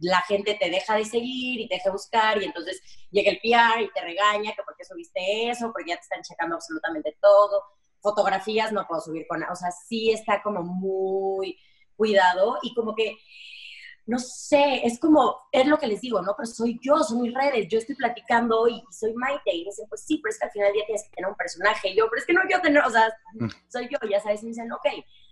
la 0.00 0.20
gente 0.22 0.54
te 0.54 0.70
deja 0.70 0.96
de 0.96 1.04
seguir 1.04 1.60
y 1.60 1.68
te 1.68 1.74
deja 1.74 1.90
buscar 1.90 2.40
y 2.40 2.46
entonces 2.46 2.80
llega 3.10 3.30
el 3.30 3.38
PR 3.38 3.82
y 3.82 3.92
te 3.92 4.00
regaña 4.00 4.52
que 4.54 4.62
por 4.62 4.76
qué 4.76 4.84
subiste 4.84 5.50
eso, 5.50 5.70
porque 5.72 5.90
ya 5.90 5.96
te 5.96 6.02
están 6.02 6.22
checando 6.22 6.54
absolutamente 6.56 7.16
todo. 7.20 7.62
Fotografías 8.00 8.72
no 8.72 8.86
puedo 8.86 9.02
subir 9.02 9.26
con, 9.28 9.42
o 9.42 9.56
sea, 9.56 9.70
sí 9.70 10.10
está 10.10 10.42
como 10.42 10.62
muy 10.62 11.58
cuidado 11.96 12.58
y 12.62 12.72
como 12.74 12.94
que 12.94 13.16
no 14.10 14.18
sé, 14.18 14.84
es 14.84 14.98
como, 14.98 15.36
es 15.52 15.68
lo 15.68 15.78
que 15.78 15.86
les 15.86 16.00
digo, 16.00 16.20
¿no? 16.20 16.34
Pero 16.36 16.46
soy 16.46 16.80
yo, 16.82 16.98
son 17.04 17.22
mis 17.22 17.32
redes, 17.32 17.68
yo 17.68 17.78
estoy 17.78 17.94
platicando 17.94 18.66
y 18.66 18.82
soy 18.90 19.14
Maite, 19.14 19.54
y 19.54 19.64
dicen, 19.64 19.86
pues 19.88 20.04
sí, 20.04 20.18
pero 20.20 20.32
es 20.32 20.38
que 20.40 20.46
al 20.46 20.50
final 20.50 20.66
del 20.66 20.74
día 20.74 20.86
tienes 20.86 21.04
que 21.04 21.10
tener 21.10 21.30
un 21.30 21.36
personaje, 21.36 21.90
y 21.90 21.96
yo, 21.96 22.08
pero 22.10 22.18
es 22.18 22.26
que 22.26 22.32
no 22.32 22.40
quiero 22.42 22.60
tener, 22.60 22.82
o 22.82 22.90
sea, 22.90 23.08
mm. 23.34 23.48
soy 23.68 23.88
yo, 23.88 23.98
ya 24.10 24.18
sabes, 24.18 24.42
y 24.42 24.46
me 24.46 24.48
dicen, 24.48 24.72
ok, 24.72 24.86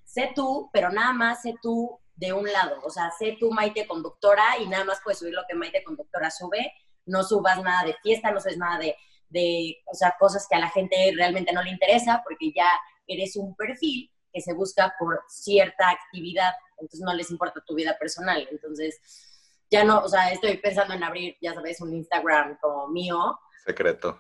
sé 0.05 0.31
tú, 0.33 0.71
pero 0.73 0.91
nada 0.91 1.13
más 1.13 1.43
sé 1.43 1.57
tú 1.61 1.99
de 2.15 2.33
un 2.33 2.45
lado, 2.53 2.81
o 2.85 2.91
sea, 2.91 3.11
sé 3.19 3.37
tú 3.41 3.51
Maite 3.51 3.85
conductora 3.89 4.45
y 4.61 4.69
nada 4.69 4.85
más 4.85 5.01
puedes 5.03 5.19
subir 5.19 5.35
lo 5.35 5.43
que 5.49 5.57
Maite 5.57 5.83
conductora 5.83 6.31
sube, 6.31 6.73
no 7.05 7.25
subas 7.25 7.61
nada 7.61 7.85
de 7.85 7.97
fiesta, 8.01 8.31
no 8.31 8.41
subes 8.41 8.59
nada 8.59 8.79
de, 8.79 8.95
de, 9.29 9.77
o 9.91 9.95
sea, 9.97 10.15
cosas 10.21 10.47
que 10.49 10.55
a 10.55 10.61
la 10.61 10.71
gente 10.71 11.13
realmente 11.17 11.53
no 11.53 11.65
le 11.65 11.71
interesa, 11.71 12.23
porque 12.23 12.53
ya 12.55 12.69
eres 13.09 13.35
un 13.35 13.57
perfil 13.57 14.09
que 14.33 14.41
se 14.41 14.53
busca 14.53 14.95
por 14.99 15.23
cierta 15.29 15.91
actividad, 15.91 16.53
entonces 16.73 17.01
no 17.01 17.15
les 17.15 17.31
importa 17.31 17.63
tu 17.67 17.75
vida 17.75 17.97
personal, 17.99 18.47
entonces 18.51 19.01
ya 19.71 19.85
no, 19.85 20.01
o 20.01 20.09
sea, 20.09 20.33
estoy 20.33 20.57
pensando 20.59 20.95
en 20.95 21.03
abrir, 21.03 21.37
ya 21.41 21.55
sabes, 21.55 21.81
un 21.81 21.93
Instagram 21.95 22.59
como 22.61 22.89
mío. 22.89 23.39
Secreto. 23.65 24.19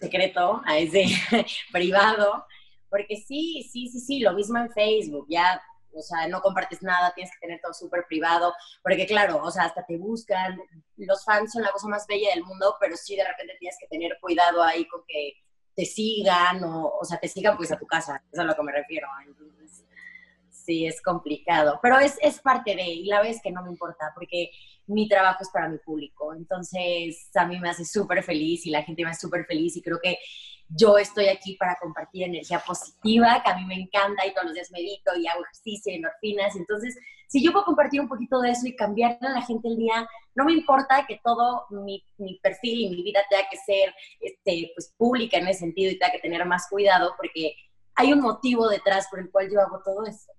Secreto, 0.00 0.62
a 0.64 0.78
ese 0.78 1.06
privado, 1.72 2.46
porque 2.88 3.16
sí, 3.16 3.68
sí, 3.70 3.88
sí, 3.88 4.00
sí, 4.00 4.20
lo 4.20 4.32
mismo 4.32 4.58
en 4.58 4.70
Facebook, 4.70 5.26
ya, 5.28 5.60
o 5.92 6.02
sea, 6.02 6.28
no 6.28 6.40
compartes 6.40 6.82
nada, 6.82 7.12
tienes 7.14 7.32
que 7.32 7.46
tener 7.46 7.60
todo 7.60 7.74
súper 7.74 8.04
privado, 8.06 8.54
porque 8.82 9.06
claro, 9.06 9.42
o 9.42 9.50
sea, 9.50 9.64
hasta 9.64 9.84
te 9.84 9.96
buscan, 9.96 10.60
los 10.96 11.24
fans 11.24 11.52
son 11.52 11.62
la 11.62 11.72
cosa 11.72 11.88
más 11.88 12.06
bella 12.06 12.30
del 12.34 12.44
mundo, 12.44 12.76
pero 12.80 12.96
sí 12.96 13.16
de 13.16 13.26
repente 13.26 13.56
tienes 13.58 13.76
que 13.80 13.88
tener 13.88 14.16
cuidado 14.20 14.62
ahí 14.62 14.86
con 14.86 15.02
que 15.08 15.32
te 15.78 15.84
sigan 15.84 16.64
o, 16.64 16.92
o 17.00 17.04
sea, 17.04 17.20
te 17.20 17.28
sigan 17.28 17.56
pues 17.56 17.70
a 17.70 17.78
tu 17.78 17.86
casa, 17.86 18.16
eso 18.16 18.32
es 18.32 18.38
a 18.40 18.42
lo 18.42 18.56
que 18.56 18.62
me 18.64 18.72
refiero. 18.72 19.06
Entonces, 19.24 19.84
sí, 20.50 20.84
es 20.84 21.00
complicado, 21.00 21.78
pero 21.80 22.00
es, 22.00 22.18
es 22.20 22.40
parte 22.40 22.74
de, 22.74 22.82
y 22.82 23.04
la 23.04 23.22
vez 23.22 23.40
que 23.40 23.52
no 23.52 23.62
me 23.62 23.70
importa, 23.70 24.10
porque 24.12 24.50
mi 24.88 25.08
trabajo 25.08 25.38
es 25.42 25.50
para 25.50 25.68
mi 25.68 25.78
público, 25.78 26.34
entonces 26.34 27.30
a 27.32 27.46
mí 27.46 27.60
me 27.60 27.70
hace 27.70 27.84
súper 27.84 28.24
feliz 28.24 28.66
y 28.66 28.70
la 28.70 28.82
gente 28.82 29.04
me 29.04 29.10
hace 29.10 29.20
súper 29.20 29.46
feliz 29.46 29.76
y 29.76 29.82
creo 29.82 30.00
que 30.02 30.18
yo 30.68 30.98
estoy 30.98 31.28
aquí 31.28 31.56
para 31.56 31.76
compartir 31.76 32.24
energía 32.24 32.60
positiva, 32.60 33.42
que 33.42 33.50
a 33.50 33.56
mí 33.56 33.64
me 33.64 33.74
encanta 33.74 34.26
y 34.26 34.32
todos 34.32 34.46
los 34.46 34.54
días 34.54 34.70
medito 34.70 35.16
y 35.16 35.26
hago 35.26 35.42
ejercicio 35.42 35.92
y 35.92 35.96
endorfinas. 35.96 36.56
Entonces, 36.56 36.98
si 37.26 37.42
yo 37.42 37.52
puedo 37.52 37.64
compartir 37.64 38.00
un 38.00 38.08
poquito 38.08 38.40
de 38.40 38.50
eso 38.50 38.66
y 38.66 38.76
cambiarle 38.76 39.28
a 39.28 39.32
la 39.32 39.42
gente 39.42 39.68
el 39.68 39.76
día, 39.76 40.08
no 40.34 40.44
me 40.44 40.52
importa 40.52 41.06
que 41.06 41.20
todo 41.24 41.66
mi, 41.70 42.04
mi, 42.18 42.38
perfil 42.38 42.80
y 42.80 42.90
mi 42.90 43.02
vida 43.02 43.20
tenga 43.30 43.44
que 43.50 43.56
ser 43.56 43.94
este, 44.20 44.72
pues, 44.74 44.94
pública 44.96 45.38
en 45.38 45.48
ese 45.48 45.60
sentido 45.60 45.90
y 45.90 45.98
tenga 45.98 46.12
que 46.12 46.20
tener 46.20 46.44
más 46.44 46.68
cuidado, 46.68 47.14
porque 47.16 47.54
hay 47.94 48.12
un 48.12 48.20
motivo 48.20 48.68
detrás 48.68 49.08
por 49.10 49.20
el 49.20 49.30
cual 49.30 49.50
yo 49.50 49.60
hago 49.60 49.82
todo 49.82 50.04
eso. 50.06 50.32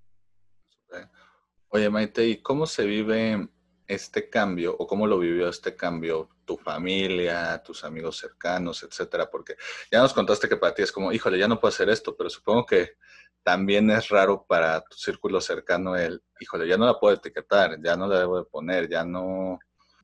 Oye, 1.69 1.89
Maite, 1.89 2.25
¿y 2.25 2.41
cómo 2.41 2.65
se 2.65 2.85
vive 2.85 3.47
este 3.89 4.29
cambio 4.29 4.75
o 4.77 4.85
cómo 4.87 5.07
lo 5.07 5.17
vivió 5.17 5.49
este 5.49 5.75
cambio 5.75 6.29
tu 6.45 6.57
familia, 6.57 7.61
tus 7.65 7.83
amigos 7.83 8.17
cercanos, 8.17 8.83
etcétera? 8.83 9.29
Porque 9.29 9.55
ya 9.91 9.99
nos 9.99 10.13
contaste 10.13 10.47
que 10.47 10.57
para 10.57 10.73
ti 10.73 10.83
es 10.83 10.91
como, 10.91 11.11
híjole, 11.11 11.39
ya 11.39 11.47
no 11.47 11.59
puedo 11.59 11.73
hacer 11.73 11.89
esto, 11.89 12.15
pero 12.15 12.29
supongo 12.29 12.65
que 12.67 12.97
también 13.43 13.89
es 13.89 14.09
raro 14.09 14.45
para 14.47 14.81
tu 14.81 14.95
círculo 14.95 15.41
cercano 15.41 15.95
el, 15.95 16.21
híjole, 16.39 16.67
ya 16.67 16.77
no 16.77 16.85
la 16.85 16.99
puedo 16.99 17.15
etiquetar, 17.15 17.81
ya 17.83 17.95
no 17.95 18.07
la 18.07 18.19
debo 18.19 18.37
de 18.37 18.45
poner, 18.45 18.87
ya 18.87 19.03
no... 19.03 19.59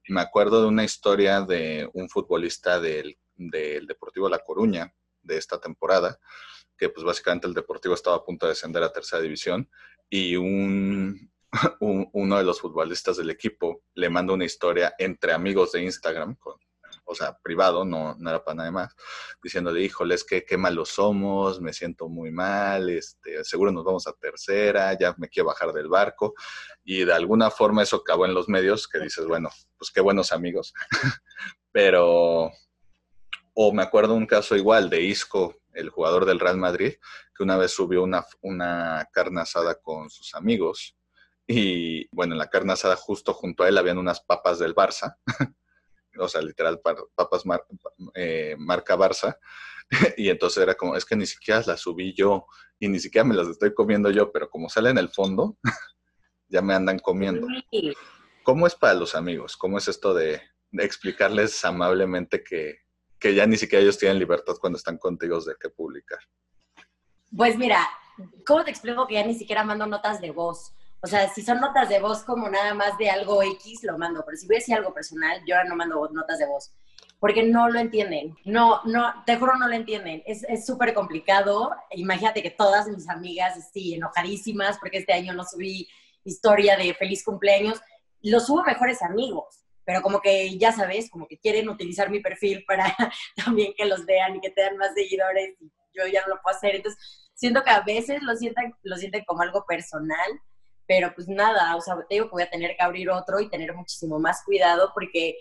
Me 0.08 0.22
acuerdo 0.22 0.62
de 0.62 0.68
una 0.68 0.84
historia 0.84 1.42
de 1.42 1.90
un 1.94 2.10
futbolista 2.10 2.80
del, 2.80 3.18
del 3.36 3.86
Deportivo 3.86 4.30
La 4.30 4.40
Coruña 4.40 4.94
de 5.22 5.38
esta 5.38 5.60
temporada, 5.60 6.20
que 6.78 6.90
pues 6.90 7.06
básicamente 7.06 7.48
el 7.48 7.54
Deportivo 7.54 7.94
estaba 7.94 8.18
a 8.18 8.24
punto 8.24 8.48
de 8.48 8.52
descender 8.52 8.84
a 8.84 8.92
tercera 8.92 9.22
división 9.22 9.70
y 10.10 10.36
un, 10.36 11.32
uno 11.80 12.38
de 12.38 12.44
los 12.44 12.60
futbolistas 12.60 13.18
del 13.18 13.30
equipo 13.30 13.84
le 13.94 14.10
manda 14.10 14.34
una 14.34 14.46
historia 14.46 14.94
entre 14.98 15.34
amigos 15.34 15.72
de 15.72 15.84
Instagram, 15.84 16.38
o 17.08 17.14
sea, 17.14 17.38
privado, 17.38 17.86
no, 17.86 18.18
era 18.20 18.44
para 18.44 18.56
nada 18.56 18.72
más, 18.72 18.96
diciéndole, 19.42 19.82
híjoles, 19.82 20.24
qué, 20.24 20.44
qué 20.44 20.58
malos 20.58 20.90
somos, 20.90 21.62
me 21.62 21.72
siento 21.72 22.10
muy 22.10 22.32
mal, 22.32 22.90
este, 22.90 23.44
seguro 23.44 23.72
nos 23.72 23.84
vamos 23.84 24.08
a 24.08 24.14
tercera, 24.14 24.98
ya 24.98 25.14
me 25.18 25.30
quiero 25.30 25.48
bajar 25.48 25.72
del 25.72 25.88
barco. 25.88 26.34
Y 26.84 27.06
de 27.06 27.14
alguna 27.14 27.52
forma 27.52 27.84
eso 27.84 27.98
acabó 27.98 28.26
en 28.26 28.34
los 28.34 28.50
medios, 28.50 28.88
que 28.88 29.00
dices, 29.00 29.26
bueno, 29.26 29.50
pues 29.78 29.92
qué 29.92 30.02
buenos 30.02 30.32
amigos. 30.32 30.74
Pero, 31.72 32.52
o 33.54 33.72
me 33.74 33.84
acuerdo 33.84 34.16
un 34.16 34.26
caso 34.26 34.56
igual 34.56 34.90
de 34.90 35.02
Isco, 35.02 35.56
el 35.74 35.90
jugador 35.90 36.26
del 36.26 36.40
Real 36.40 36.58
Madrid, 36.58 36.96
que 37.36 37.44
una 37.44 37.58
vez 37.58 37.72
subió 37.72 38.02
una, 38.02 38.26
una 38.42 39.08
carne 39.12 39.42
asada 39.42 39.76
con 39.76 40.10
sus 40.10 40.34
amigos 40.34 40.96
y 41.48 42.08
bueno, 42.16 42.34
en 42.34 42.40
la 42.40 42.50
carne 42.50 42.74
asada 42.74 42.96
justo 42.96 43.34
junto 43.34 43.64
a 43.64 43.70
él 43.70 43.78
habían 43.78 43.98
unas 43.98 44.22
papas 44.22 44.60
del 44.60 44.74
Barça, 44.74 45.18
o 46.20 46.28
sea, 46.28 46.42
literal 46.42 46.82
papas 46.82 47.44
eh, 48.14 48.56
marca 48.58 48.98
Barça. 48.98 49.38
y 50.18 50.30
entonces 50.30 50.64
era 50.64 50.76
como, 50.76 50.96
es 50.96 51.06
que 51.06 51.16
ni 51.16 51.26
siquiera 51.26 51.62
las 51.66 51.82
subí 51.82 52.14
yo 52.14 52.48
y 52.80 52.88
ni 52.88 53.00
siquiera 53.00 53.26
me 53.26 53.36
las 53.36 53.48
estoy 53.48 53.74
comiendo 53.74 54.10
yo, 54.10 54.32
pero 54.32 54.50
como 54.50 54.70
sale 54.70 54.90
en 54.90 54.98
el 54.98 55.10
fondo, 55.10 55.58
ya 56.48 56.62
me 56.62 56.74
andan 56.74 57.00
comiendo. 57.00 57.48
¿Cómo 58.44 58.68
es 58.68 58.76
para 58.76 58.94
los 58.94 59.16
amigos? 59.16 59.58
¿Cómo 59.58 59.78
es 59.78 59.88
esto 59.88 60.14
de, 60.14 60.42
explicarles 60.78 61.64
amablemente 61.64 62.44
que, 62.44 62.80
que 63.18 63.34
ya 63.34 63.46
ni 63.46 63.56
siquiera 63.56 63.82
ellos 63.82 63.98
tienen 63.98 64.20
libertad 64.20 64.56
cuando 64.60 64.78
están 64.78 64.98
contigo 64.98 65.40
de 65.40 65.56
qué 65.60 65.70
publicar? 65.70 66.20
Pues 67.36 67.58
mira, 67.58 67.88
¿cómo 68.46 68.64
te 68.64 68.72
explico 68.72 69.08
que 69.08 69.14
ya 69.14 69.26
ni 69.26 69.36
siquiera 69.36 69.64
mando 69.64 69.86
notas 69.86 70.20
de 70.20 70.32
voz? 70.32 70.74
O 71.06 71.08
sea, 71.08 71.32
si 71.32 71.44
son 71.44 71.60
notas 71.60 71.88
de 71.88 72.00
voz 72.00 72.24
como 72.24 72.50
nada 72.50 72.74
más 72.74 72.98
de 72.98 73.12
algo 73.12 73.44
X, 73.44 73.84
lo 73.84 73.96
mando. 73.96 74.24
Pero 74.26 74.38
si 74.38 74.48
voy 74.48 74.56
a 74.56 74.58
decir 74.58 74.74
algo 74.74 74.92
personal, 74.92 75.40
yo 75.46 75.56
ahora 75.56 75.70
no 75.70 75.76
mando 75.76 76.10
notas 76.12 76.40
de 76.40 76.48
voz. 76.48 76.74
Porque 77.20 77.44
no 77.44 77.70
lo 77.70 77.78
entienden. 77.78 78.36
No, 78.44 78.82
no, 78.86 79.14
te 79.24 79.38
juro 79.38 79.56
no 79.56 79.68
lo 79.68 79.76
entienden. 79.76 80.24
Es 80.26 80.66
súper 80.66 80.96
complicado. 80.96 81.76
Imagínate 81.92 82.42
que 82.42 82.50
todas 82.50 82.88
mis 82.88 83.08
amigas, 83.08 83.70
sí, 83.72 83.94
enojadísimas 83.94 84.80
porque 84.80 84.98
este 84.98 85.14
año 85.14 85.34
no 85.34 85.44
subí 85.44 85.88
historia 86.24 86.76
de 86.76 86.96
feliz 86.96 87.24
cumpleaños. 87.24 87.80
Lo 88.24 88.40
subo 88.40 88.64
mejores 88.64 89.04
amigos. 89.04 89.64
Pero 89.86 90.02
como 90.02 90.22
que, 90.22 90.58
ya 90.58 90.72
sabes, 90.72 91.12
como 91.12 91.28
que 91.28 91.38
quieren 91.38 91.70
utilizar 91.70 92.10
mi 92.10 92.20
perfil 92.20 92.66
para 92.66 92.98
también 93.46 93.76
que 93.78 93.86
los 93.86 94.08
vean 94.08 94.38
y 94.38 94.42
que 94.42 94.50
tengan 94.50 94.78
más 94.78 94.96
seguidores. 94.96 95.56
Y 95.62 95.72
yo 95.94 96.08
ya 96.08 96.24
no 96.24 96.34
lo 96.34 96.42
puedo 96.42 96.58
hacer. 96.58 96.74
Entonces, 96.74 97.00
siento 97.36 97.64
que 97.64 97.70
a 97.70 97.82
veces 97.82 98.24
lo 98.24 98.36
sienten, 98.36 98.74
lo 98.82 98.98
sienten 98.98 99.24
como 99.26 99.44
algo 99.44 99.66
personal 99.68 100.42
pero 100.88 101.14
pues 101.16 101.28
nada, 101.28 101.76
o 101.76 101.82
sea, 101.82 101.96
te 102.08 102.16
digo 102.16 102.26
que 102.26 102.34
voy 102.34 102.44
a 102.44 102.50
tener 102.50 102.76
que 102.76 102.84
abrir 102.84 103.10
otro 103.10 103.40
y 103.40 103.50
tener 103.50 103.74
muchísimo 103.74 104.20
más 104.20 104.44
cuidado 104.44 104.92
porque, 104.94 105.38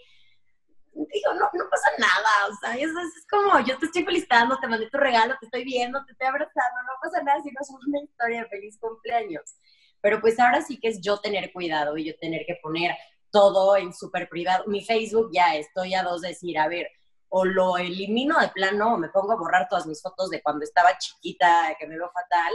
digo, 0.93 1.35
no, 1.35 1.51
no 1.53 1.71
pasa 1.71 1.89
nada, 1.99 2.51
o 2.51 2.55
sea, 2.61 2.75
es, 2.75 2.91
es 2.91 3.27
como, 3.31 3.61
yo 3.61 3.79
te 3.79 3.87
estoy 3.87 4.05
felicitando, 4.05 4.59
te 4.59 4.69
mandé 4.69 4.89
tu 4.89 4.99
regalo, 4.99 5.35
te 5.39 5.47
estoy 5.47 5.65
viendo, 5.65 6.05
te 6.05 6.13
estoy 6.13 6.27
abrazando, 6.27 6.83
no 6.87 6.93
pasa 7.03 7.23
nada 7.23 7.43
si 7.43 7.51
no 7.51 7.61
es 7.61 7.71
una 7.71 8.03
historia 8.03 8.43
de 8.43 8.49
feliz 8.49 8.79
cumpleaños. 8.79 9.57
Pero 10.01 10.21
pues 10.21 10.39
ahora 10.39 10.61
sí 10.61 10.79
que 10.79 10.89
es 10.89 11.01
yo 11.01 11.19
tener 11.19 11.53
cuidado 11.53 11.97
y 11.97 12.05
yo 12.05 12.19
tener 12.19 12.45
que 12.47 12.59
poner 12.63 12.95
todo 13.31 13.77
en 13.77 13.93
súper 13.93 14.29
privado. 14.29 14.65
Mi 14.67 14.85
Facebook 14.85 15.31
ya 15.33 15.57
estoy 15.57 15.95
a 15.95 16.03
dos 16.03 16.21
de 16.21 16.29
decir, 16.29 16.59
a 16.59 16.69
ver, 16.69 16.89
o 17.37 17.45
lo 17.45 17.77
elimino 17.77 18.39
de 18.39 18.49
plano 18.49 18.95
o 18.95 18.97
me 18.97 19.09
pongo 19.09 19.33
a 19.33 19.37
borrar 19.37 19.67
todas 19.69 19.87
mis 19.87 20.01
fotos 20.01 20.31
de 20.31 20.41
cuando 20.41 20.63
estaba 20.63 20.97
chiquita, 20.99 21.75
que 21.81 21.89
me 21.89 21.97
veo 21.97 22.09
fatal, 22.13 22.53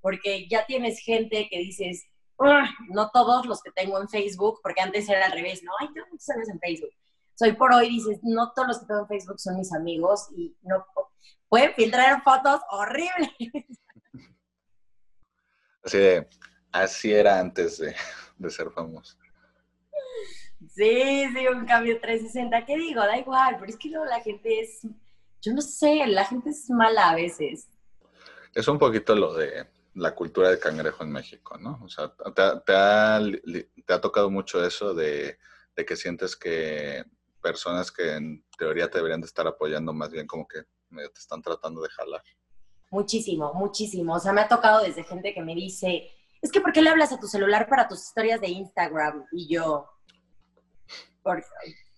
porque 0.00 0.46
ya 0.48 0.64
tienes 0.64 1.00
gente 1.00 1.48
que 1.50 1.58
dices, 1.58 2.06
no 2.88 3.10
todos 3.10 3.46
los 3.46 3.62
que 3.62 3.70
tengo 3.70 4.00
en 4.00 4.08
Facebook, 4.08 4.60
porque 4.62 4.80
antes 4.80 5.08
era 5.08 5.26
al 5.26 5.32
revés, 5.32 5.62
no, 5.62 5.72
ay, 5.80 5.88
tengo 5.92 6.06
muchos 6.10 6.28
amigos 6.30 6.48
en 6.50 6.60
Facebook. 6.60 6.90
Soy 7.34 7.52
por 7.52 7.72
hoy, 7.72 7.88
dices, 7.88 8.18
no 8.22 8.52
todos 8.52 8.68
los 8.68 8.78
que 8.80 8.86
tengo 8.86 9.00
en 9.00 9.08
Facebook 9.08 9.40
son 9.40 9.56
mis 9.56 9.72
amigos 9.72 10.28
y 10.36 10.54
no 10.62 10.84
pueden 11.48 11.74
filtrar 11.74 12.22
fotos 12.22 12.60
horribles. 12.70 13.30
Así 15.84 15.98
de, 15.98 16.28
así 16.70 17.12
era 17.12 17.40
antes 17.40 17.78
de, 17.78 17.92
de 18.38 18.50
ser 18.50 18.70
famoso. 18.70 19.16
Sí, 20.68 21.24
sí, 21.34 21.46
un 21.48 21.66
cambio 21.66 22.00
360. 22.00 22.64
¿Qué 22.64 22.76
digo? 22.76 23.00
Da 23.00 23.18
igual, 23.18 23.56
pero 23.58 23.68
es 23.68 23.76
que 23.76 23.88
luego 23.88 24.04
la 24.04 24.20
gente 24.20 24.60
es, 24.60 24.86
yo 25.40 25.52
no 25.52 25.60
sé, 25.60 26.06
la 26.06 26.24
gente 26.24 26.50
es 26.50 26.70
mala 26.70 27.10
a 27.10 27.14
veces. 27.16 27.68
Es 28.54 28.68
un 28.68 28.78
poquito 28.78 29.14
lo 29.16 29.34
de 29.34 29.66
la 29.94 30.14
cultura 30.14 30.50
de 30.50 30.58
cangrejo 30.58 31.02
en 31.02 31.12
México, 31.12 31.58
¿no? 31.58 31.80
O 31.82 31.88
sea, 31.88 32.12
¿te, 32.34 32.42
ha, 32.42 32.62
te 32.64 33.92
ha, 33.92 34.00
tocado 34.00 34.30
mucho 34.30 34.64
eso 34.64 34.94
de, 34.94 35.38
que 35.74 35.96
sientes 35.96 36.36
que 36.36 37.04
personas 37.42 37.90
que 37.90 38.14
en 38.14 38.44
teoría 38.56 38.88
te 38.88 38.98
deberían 38.98 39.20
de 39.20 39.26
estar 39.26 39.46
apoyando 39.46 39.92
más 39.92 40.10
bien 40.10 40.26
como 40.26 40.46
que 40.46 40.62
te 40.62 41.18
están 41.18 41.42
tratando 41.42 41.82
de 41.82 41.88
jalar? 41.90 42.22
muchísimo, 42.92 43.52
muchísimo. 43.54 44.14
O 44.14 44.20
sea, 44.20 44.32
me 44.32 44.42
ha 44.42 44.48
tocado 44.48 44.84
desde 44.84 45.02
gente 45.02 45.34
que 45.34 45.42
me 45.42 45.54
dice, 45.54 46.10
es 46.40 46.52
que 46.52 46.60
¿por 46.60 46.72
qué 46.72 46.82
le 46.82 46.90
hablas 46.90 47.12
a 47.12 47.18
tu 47.18 47.26
celular 47.26 47.66
para 47.68 47.88
tus 47.88 48.02
historias 48.02 48.40
de 48.40 48.48
Instagram? 48.48 49.24
Y 49.32 49.52
yo, 49.52 49.88
¿por 51.22 51.42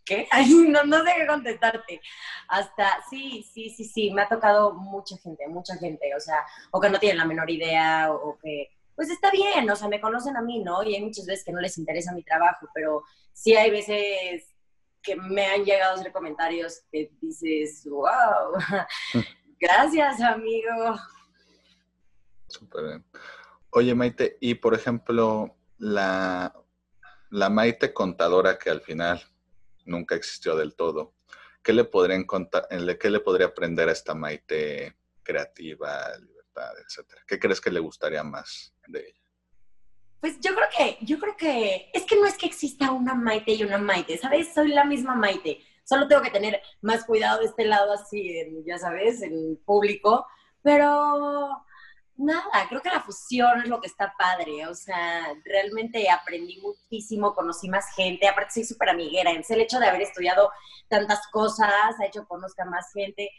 qué? 0.05 0.29
no, 0.69 0.85
no 0.85 1.05
sé 1.05 1.27
contestarte. 1.27 2.01
Hasta, 2.49 3.03
sí, 3.09 3.45
sí, 3.53 3.71
sí, 3.71 3.85
sí, 3.85 4.11
me 4.11 4.23
ha 4.23 4.29
tocado 4.29 4.75
mucha 4.75 5.17
gente, 5.19 5.47
mucha 5.49 5.77
gente, 5.77 6.15
o 6.15 6.21
sea, 6.21 6.45
o 6.71 6.81
que 6.81 6.91
no 6.91 6.99
tienen 6.99 7.19
la 7.19 7.25
menor 7.25 7.51
idea, 7.51 8.13
o, 8.13 8.39
que, 8.39 8.69
pues 8.95 9.11
está 9.11 9.31
bien, 9.31 9.69
o 9.69 9.77
sea, 9.77 9.89
me 9.89 10.01
conocen 10.01 10.37
a 10.37 10.43
mí, 10.43 10.63
¿no? 10.63 10.83
Y 10.83 10.95
hay 10.95 11.03
muchas 11.03 11.27
veces 11.27 11.45
que 11.45 11.53
no 11.53 11.61
les 11.61 11.79
interesa 11.79 12.13
mi 12.13 12.23
trabajo, 12.23 12.69
pero 12.75 13.03
sí 13.33 13.57
hay 13.57 13.71
veces 13.71 14.55
que 15.03 15.17
me 15.17 15.47
han 15.47 15.65
llegado 15.65 15.93
a 15.93 16.01
hacer 16.01 16.13
comentarios 16.13 16.83
que 16.91 17.11
dices, 17.21 17.85
wow, 17.87 18.55
gracias, 19.61 20.21
amigo. 20.21 20.97
Súper 22.49 22.85
bien. 22.85 23.05
Oye, 23.71 23.95
Maite, 23.95 24.39
y 24.41 24.55
por 24.55 24.75
ejemplo, 24.75 25.57
la, 25.79 26.55
la 27.31 27.51
Maite 27.51 27.93
contadora 27.93 28.57
que 28.59 28.71
al 28.71 28.81
final 28.81 29.21
nunca 29.85 30.15
existió 30.15 30.57
del 30.57 30.75
todo, 30.75 31.15
¿qué 31.63 31.73
le, 31.73 31.89
contar, 32.27 32.69
¿qué 32.99 33.11
le 33.11 33.21
podría 33.21 33.47
aprender 33.47 33.89
a 33.89 33.93
esta 33.93 34.15
Maite 34.15 34.97
creativa, 35.23 36.17
libertad, 36.19 36.73
etcétera? 36.87 37.23
¿Qué 37.27 37.39
crees 37.39 37.61
que 37.61 37.71
le 37.71 37.81
gustaría 37.81 38.23
más 38.23 38.75
de 38.87 39.01
ella? 39.01 39.21
Pues 40.21 40.41
yo 40.41 40.55
creo 40.55 40.69
que, 40.77 40.99
yo 41.05 41.19
creo 41.19 41.37
que, 41.37 41.91
es 41.93 42.05
que 42.05 42.17
no 42.17 42.27
es 42.27 42.39
que 42.39 42.47
exista 42.47 42.93
una 42.93 43.15
Maite 43.15 43.53
y 43.53 43.63
una 43.63 43.79
Maite, 43.79 44.17
¿sabes? 44.17 44.55
Soy 44.55 44.69
la 44.69 44.85
misma 44.85 45.15
Maite. 45.15 45.61
Solo 45.85 46.09
tengo 46.09 46.23
que 46.23 46.31
tener 46.31 46.63
más 46.81 47.05
cuidado 47.05 47.41
de 47.41 47.47
este 47.47 47.67
lado, 47.67 47.93
así, 47.93 48.35
ya 48.65 48.79
sabes, 48.79 49.21
en 49.21 49.57
público. 49.67 50.27
Pero 50.63 51.67
nada, 52.17 52.67
creo 52.69 52.81
que 52.81 52.91
la 52.91 53.01
fusión 53.01 53.63
es 53.63 53.69
lo 53.69 53.81
que 53.81 53.89
está 53.89 54.15
padre. 54.19 54.67
O 54.67 54.75
sea, 54.75 55.35
realmente 55.45 56.09
aprendí 56.11 56.61
muchísimo, 56.61 57.35
conocí 57.35 57.69
más 57.69 57.95
gente. 57.95 58.29
Aparte, 58.29 58.55
soy 58.55 58.65
súper 58.65 58.91
amiguera. 58.91 59.31
Es 59.33 59.51
el 59.51 59.61
hecho 59.61 59.79
de 59.79 59.89
haber 59.89 60.03
estudiado 60.03 60.51
tantas 60.89 61.27
cosas 61.29 61.71
ha 61.99 62.07
hecho 62.07 62.23
que 62.23 62.29
conozca 62.29 62.65
más 62.65 62.93
gente 62.93 63.31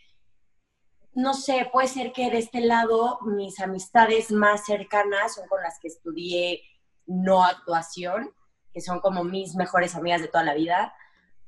no 1.15 1.33
sé, 1.33 1.69
puede 1.71 1.87
ser 1.87 2.11
que 2.11 2.29
de 2.29 2.39
este 2.39 2.59
lado 2.59 3.19
mis 3.21 3.61
amistades 3.61 4.31
más 4.31 4.65
cercanas 4.65 5.35
son 5.35 5.47
con 5.47 5.61
las 5.61 5.79
que 5.79 5.87
estudié 5.87 6.61
no 7.05 7.45
actuación, 7.45 8.35
que 8.73 8.81
son 8.81 8.99
como 8.99 9.23
mis 9.23 9.55
mejores 9.55 9.95
amigas 9.95 10.21
de 10.21 10.27
toda 10.27 10.43
la 10.43 10.53
vida, 10.53 10.93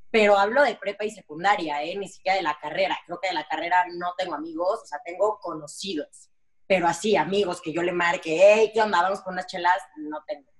pero 0.09 0.37
hablo 0.37 0.63
de 0.63 0.75
prepa 0.75 1.03
y 1.03 1.11
secundaria, 1.11 1.83
¿eh? 1.83 1.97
ni 1.97 2.07
siquiera 2.07 2.37
de 2.37 2.43
la 2.43 2.57
carrera. 2.61 2.97
Creo 3.05 3.19
que 3.19 3.27
de 3.27 3.33
la 3.33 3.45
carrera 3.45 3.83
no 3.93 4.13
tengo 4.17 4.35
amigos, 4.35 4.83
o 4.83 4.85
sea, 4.85 4.99
tengo 5.03 5.37
conocidos, 5.41 6.29
pero 6.67 6.87
así, 6.87 7.15
amigos 7.15 7.61
que 7.61 7.71
yo 7.71 7.81
le 7.81 7.91
marque, 7.91 8.37
hey, 8.41 8.71
¿qué 8.73 8.81
onda? 8.81 9.01
Vamos 9.01 9.21
con 9.21 9.33
unas 9.33 9.47
chelas, 9.47 9.77
no 9.97 10.23
tengo. 10.27 10.51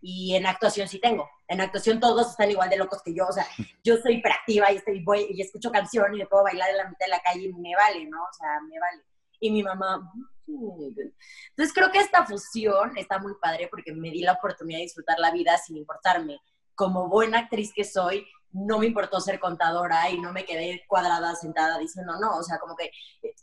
Y 0.00 0.34
en 0.34 0.46
actuación 0.46 0.88
sí 0.88 0.98
tengo. 0.98 1.28
En 1.48 1.60
actuación 1.60 2.00
todos 2.00 2.30
están 2.30 2.50
igual 2.50 2.70
de 2.70 2.76
locos 2.76 3.02
que 3.02 3.14
yo, 3.14 3.26
o 3.26 3.32
sea, 3.32 3.46
yo 3.82 3.96
soy 3.98 4.16
hiperactiva 4.16 4.72
y, 4.72 4.76
estoy, 4.76 5.02
voy, 5.04 5.26
y 5.30 5.42
escucho 5.42 5.70
canción 5.70 6.14
y 6.14 6.18
le 6.18 6.26
puedo 6.26 6.44
bailar 6.44 6.70
en 6.70 6.78
la 6.78 6.88
mitad 6.88 7.06
de 7.06 7.10
la 7.10 7.20
calle 7.20 7.44
y 7.44 7.52
me 7.52 7.74
vale, 7.76 8.06
¿no? 8.06 8.22
O 8.22 8.32
sea, 8.32 8.60
me 8.68 8.78
vale. 8.80 9.02
Y 9.40 9.50
mi 9.50 9.62
mamá, 9.62 10.10
entonces 10.46 11.74
creo 11.74 11.90
que 11.90 11.98
esta 11.98 12.24
fusión 12.24 12.96
está 12.96 13.18
muy 13.18 13.34
padre 13.40 13.68
porque 13.70 13.92
me 13.92 14.10
di 14.10 14.22
la 14.22 14.32
oportunidad 14.32 14.78
de 14.78 14.84
disfrutar 14.84 15.18
la 15.18 15.30
vida 15.30 15.56
sin 15.58 15.76
importarme. 15.76 16.38
Como 16.74 17.08
buena 17.08 17.40
actriz 17.40 17.72
que 17.74 17.84
soy, 17.84 18.26
no 18.54 18.78
me 18.78 18.86
importó 18.86 19.20
ser 19.20 19.40
contadora 19.40 20.08
y 20.10 20.20
no 20.20 20.32
me 20.32 20.44
quedé 20.44 20.84
cuadrada 20.86 21.34
sentada 21.34 21.78
diciendo 21.78 22.14
no, 22.20 22.36
o 22.38 22.42
sea, 22.42 22.58
como 22.58 22.76
que 22.76 22.90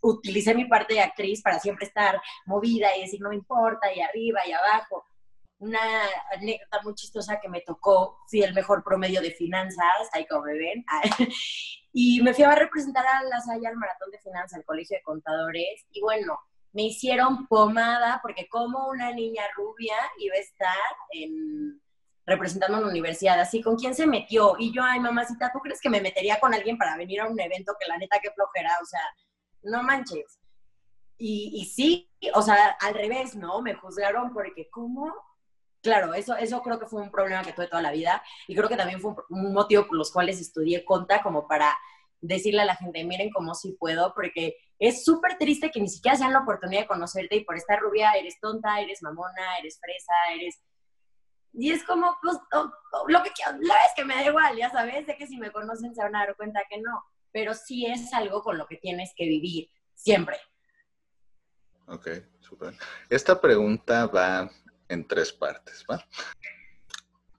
utilicé 0.01 0.55
mi 0.55 0.65
parte 0.65 0.93
de 0.95 1.01
actriz 1.01 1.41
para 1.41 1.59
siempre 1.59 1.85
estar 1.85 2.19
movida 2.45 2.95
y 2.95 3.01
decir 3.01 3.21
no 3.21 3.29
me 3.29 3.35
importa 3.35 3.93
y 3.93 3.99
arriba 3.99 4.39
y 4.47 4.51
abajo. 4.53 5.05
Una 5.59 5.79
anécdota 6.31 6.81
muy 6.81 6.95
chistosa 6.95 7.39
que 7.39 7.47
me 7.47 7.61
tocó, 7.61 8.17
fui 8.27 8.41
el 8.41 8.55
mejor 8.55 8.83
promedio 8.83 9.21
de 9.21 9.31
finanzas, 9.31 10.09
ahí 10.13 10.25
como 10.25 10.45
me 10.45 10.57
ven, 10.57 10.83
y 11.93 12.19
me 12.23 12.33
fui 12.33 12.43
a 12.45 12.55
representar 12.55 13.05
a 13.05 13.21
la 13.23 13.39
Salle 13.41 13.67
al 13.67 13.75
Maratón 13.75 14.09
de 14.09 14.19
Finanzas, 14.19 14.57
al 14.57 14.65
Colegio 14.65 14.97
de 14.97 15.03
Contadores, 15.03 15.85
y 15.91 16.01
bueno, 16.01 16.39
me 16.73 16.83
hicieron 16.83 17.45
pomada 17.47 18.19
porque 18.23 18.47
como 18.47 18.87
una 18.87 19.11
niña 19.11 19.43
rubia 19.55 19.95
iba 20.17 20.35
a 20.35 20.39
estar 20.39 20.95
en, 21.11 21.79
representando 22.25 22.77
una 22.77 22.87
universidad, 22.87 23.39
así, 23.39 23.61
¿con 23.61 23.75
quién 23.75 23.95
se 23.95 24.07
metió? 24.07 24.55
Y 24.59 24.73
yo, 24.73 24.83
ay, 24.83 24.99
mamacita, 24.99 25.51
¿tú 25.51 25.59
crees 25.59 25.81
que 25.81 25.89
me 25.89 26.01
metería 26.01 26.39
con 26.39 26.53
alguien 26.53 26.77
para 26.77 26.95
venir 26.97 27.21
a 27.21 27.27
un 27.27 27.39
evento 27.39 27.73
que 27.79 27.87
la 27.87 27.97
neta 27.97 28.19
que 28.19 28.31
flojera? 28.31 28.71
O 28.81 28.85
sea, 28.85 29.01
no 29.63 29.83
manches. 29.83 30.39
Y, 31.17 31.51
y 31.53 31.65
sí, 31.65 32.11
o 32.33 32.41
sea, 32.41 32.77
al 32.79 32.93
revés, 32.93 33.35
¿no? 33.35 33.61
Me 33.61 33.73
juzgaron 33.75 34.33
porque, 34.33 34.69
¿cómo? 34.69 35.13
Claro, 35.81 36.13
eso, 36.13 36.35
eso 36.35 36.61
creo 36.61 36.79
que 36.79 36.85
fue 36.85 37.01
un 37.01 37.11
problema 37.11 37.43
que 37.43 37.53
tuve 37.53 37.67
toda 37.67 37.81
la 37.81 37.91
vida 37.91 38.23
y 38.47 38.55
creo 38.55 38.69
que 38.69 38.77
también 38.77 39.01
fue 39.01 39.15
un 39.29 39.53
motivo 39.53 39.87
por 39.87 39.97
los 39.97 40.11
cuales 40.11 40.39
estudié 40.39 40.85
conta 40.85 41.23
como 41.23 41.47
para 41.47 41.75
decirle 42.21 42.61
a 42.61 42.65
la 42.65 42.75
gente, 42.75 43.03
miren 43.03 43.31
cómo 43.31 43.55
sí 43.55 43.75
puedo, 43.79 44.13
porque 44.13 44.55
es 44.77 45.03
súper 45.03 45.37
triste 45.37 45.71
que 45.71 45.81
ni 45.81 45.89
siquiera 45.89 46.17
sean 46.17 46.33
la 46.33 46.41
oportunidad 46.41 46.81
de 46.81 46.87
conocerte 46.87 47.35
y 47.35 47.43
por 47.43 47.57
estar 47.57 47.79
rubia 47.79 48.13
eres 48.13 48.39
tonta, 48.39 48.79
eres 48.79 49.01
mamona, 49.01 49.57
eres 49.59 49.79
fresa, 49.79 50.13
eres... 50.35 50.61
Y 51.53 51.71
es 51.71 51.83
como, 51.83 52.17
pues, 52.21 52.37
lo 53.07 53.23
que 53.23 53.31
quiero, 53.31 53.51
la 53.61 53.75
vez 53.75 53.91
que 53.95 54.05
me 54.05 54.15
da 54.15 54.25
igual, 54.25 54.55
ya 54.55 54.69
sabes, 54.69 55.05
sé 55.05 55.17
que 55.17 55.27
si 55.27 55.37
me 55.37 55.51
conocen 55.51 55.93
se 55.93 56.01
van 56.01 56.15
a 56.15 56.25
dar 56.25 56.35
cuenta 56.35 56.61
que 56.69 56.79
no, 56.81 57.03
pero 57.31 57.53
sí 57.53 57.85
es 57.85 58.13
algo 58.13 58.41
con 58.41 58.57
lo 58.57 58.67
que 58.67 58.77
tienes 58.77 59.13
que 59.15 59.25
vivir 59.25 59.69
siempre. 59.93 60.37
Ok, 61.87 62.07
súper. 62.39 62.73
Esta 63.09 63.39
pregunta 63.41 64.07
va 64.07 64.49
en 64.87 65.07
tres 65.07 65.33
partes, 65.33 65.85
¿va? 65.89 66.05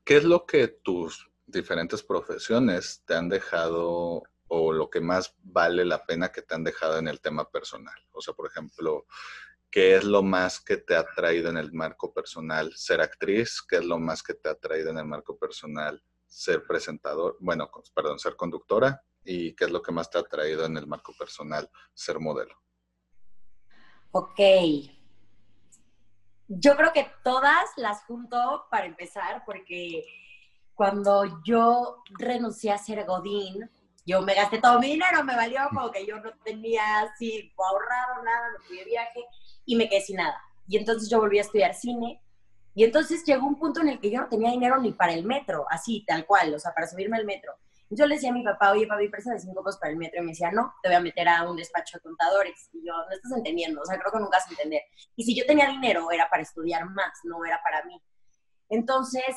¿Qué 0.05 0.17
es 0.17 0.25
lo 0.25 0.45
que 0.45 0.69
tus 0.69 1.31
diferentes 1.47 2.03
profesiones 2.03 3.03
te 3.07 3.15
han 3.15 3.29
dejado 3.29 4.25
o 4.49 4.73
lo 4.73 4.91
que 4.91 5.01
más 5.01 5.35
vale 5.43 5.85
la 5.85 6.05
pena 6.05 6.31
que 6.31 6.43
te 6.43 6.55
han 6.55 6.65
dejado 6.65 6.99
en 6.99 7.09
el 7.09 7.21
tema 7.21 7.51
personal? 7.51 7.95
O 8.13 8.21
sea, 8.21 8.35
por 8.35 8.47
ejemplo, 8.47 9.07
¿qué 9.73 9.97
es 9.97 10.05
lo 10.05 10.23
más 10.23 10.61
que 10.61 10.77
te 10.77 10.95
ha 10.95 11.05
traído 11.05 11.49
en 11.49 11.57
el 11.57 11.73
marco 11.73 12.13
personal 12.13 12.71
ser 12.77 13.01
actriz? 13.01 13.63
¿Qué 13.63 13.77
es 13.77 13.85
lo 13.85 13.99
más 13.99 14.23
que 14.23 14.35
te 14.35 14.51
ha 14.51 14.55
traído 14.55 14.91
en 14.91 14.99
el 14.99 15.07
marco 15.07 15.39
personal 15.39 16.01
ser 16.27 16.65
presentador? 16.65 17.39
Bueno, 17.41 17.71
perdón, 17.95 18.19
ser 18.19 18.37
conductora. 18.37 19.03
¿Y 19.25 19.55
qué 19.55 19.65
es 19.65 19.71
lo 19.71 19.81
que 19.81 19.91
más 19.91 20.11
te 20.11 20.19
ha 20.19 20.23
traído 20.25 20.67
en 20.67 20.77
el 20.77 20.87
marco 20.87 21.15
personal 21.19 21.71
ser 21.95 22.21
modelo? 22.21 22.55
Ok. 24.11 24.41
Yo 26.49 26.77
creo 26.77 26.93
que 26.93 27.11
todas 27.25 27.71
las 27.77 28.05
junto 28.05 28.67
para 28.71 28.85
empezar, 28.85 29.43
porque 29.47 30.05
cuando 30.75 31.43
yo 31.45 32.03
renuncié 32.19 32.73
a 32.73 32.79
ser 32.79 33.07
Godín, 33.07 33.71
yo 34.05 34.23
me 34.23 34.35
gasté 34.35 34.59
todo 34.59 34.79
mi 34.81 34.89
dinero, 34.89 35.23
me 35.25 35.37
valió 35.37 35.61
como 35.69 35.91
que 35.91 36.05
yo 36.07 36.19
no 36.19 36.31
tenía 36.45 37.01
así 37.01 37.53
ahorrado 37.57 38.23
nada, 38.25 38.51
no 38.53 38.65
fui 38.65 38.79
de 38.79 38.85
viaje 38.85 39.25
y 39.65 39.77
me 39.77 39.89
quedé 39.89 40.01
sin 40.01 40.17
nada. 40.17 40.41
Y 40.69 40.77
entonces 40.77 41.09
yo 41.09 41.19
volví 41.21 41.39
a 41.39 41.43
estudiar 41.43 41.75
cine 41.75 42.21
y 42.75 42.85
entonces 42.85 43.25
llegó 43.25 43.47
un 43.47 43.59
punto 43.59 43.81
en 43.81 43.89
el 43.89 44.01
que 44.01 44.11
yo 44.11 44.21
no 44.21 44.29
tenía 44.29 44.51
dinero 44.51 44.81
ni 44.81 44.93
para 44.93 45.13
el 45.13 45.25
metro, 45.25 45.67
así, 45.69 46.05
tal 46.07 46.27
cual, 46.27 46.55
o 46.55 46.59
sea, 46.59 46.73
para 46.73 46.87
subirme 46.87 47.17
al 47.17 47.27
metro. 47.27 47.53
Yo 47.91 48.07
le 48.07 48.15
decía 48.15 48.31
a 48.31 48.33
mi 48.33 48.43
papá, 48.43 48.73
oye, 48.73 48.87
papi, 48.87 49.09
de 49.09 49.39
cinco 49.39 49.63
pesos 49.63 49.79
para 49.79 49.93
el 49.93 49.99
metro. 49.99 50.23
Y 50.23 50.25
me 50.25 50.33
decía, 50.33 50.51
no, 50.51 50.73
te 50.83 50.89
voy 50.89 50.97
a 50.97 51.01
meter 51.01 51.29
a 51.29 51.49
un 51.49 51.57
despacho 51.57 51.99
de 51.99 52.03
contadores. 52.03 52.71
Y 52.73 52.87
yo, 52.87 52.95
no 52.95 53.11
estás 53.11 53.33
entendiendo, 53.33 53.83
o 53.83 53.85
sea, 53.85 53.99
creo 53.99 54.11
que 54.11 54.19
nunca 54.19 54.39
vas 54.39 54.47
a 54.47 54.51
entender. 54.51 54.81
Y 55.15 55.25
si 55.25 55.35
yo 55.35 55.45
tenía 55.45 55.69
dinero, 55.69 56.11
era 56.11 56.31
para 56.31 56.43
estudiar 56.43 56.87
más, 56.89 57.13
no 57.25 57.45
era 57.45 57.61
para 57.63 57.85
mí. 57.85 58.01
Entonces, 58.71 59.37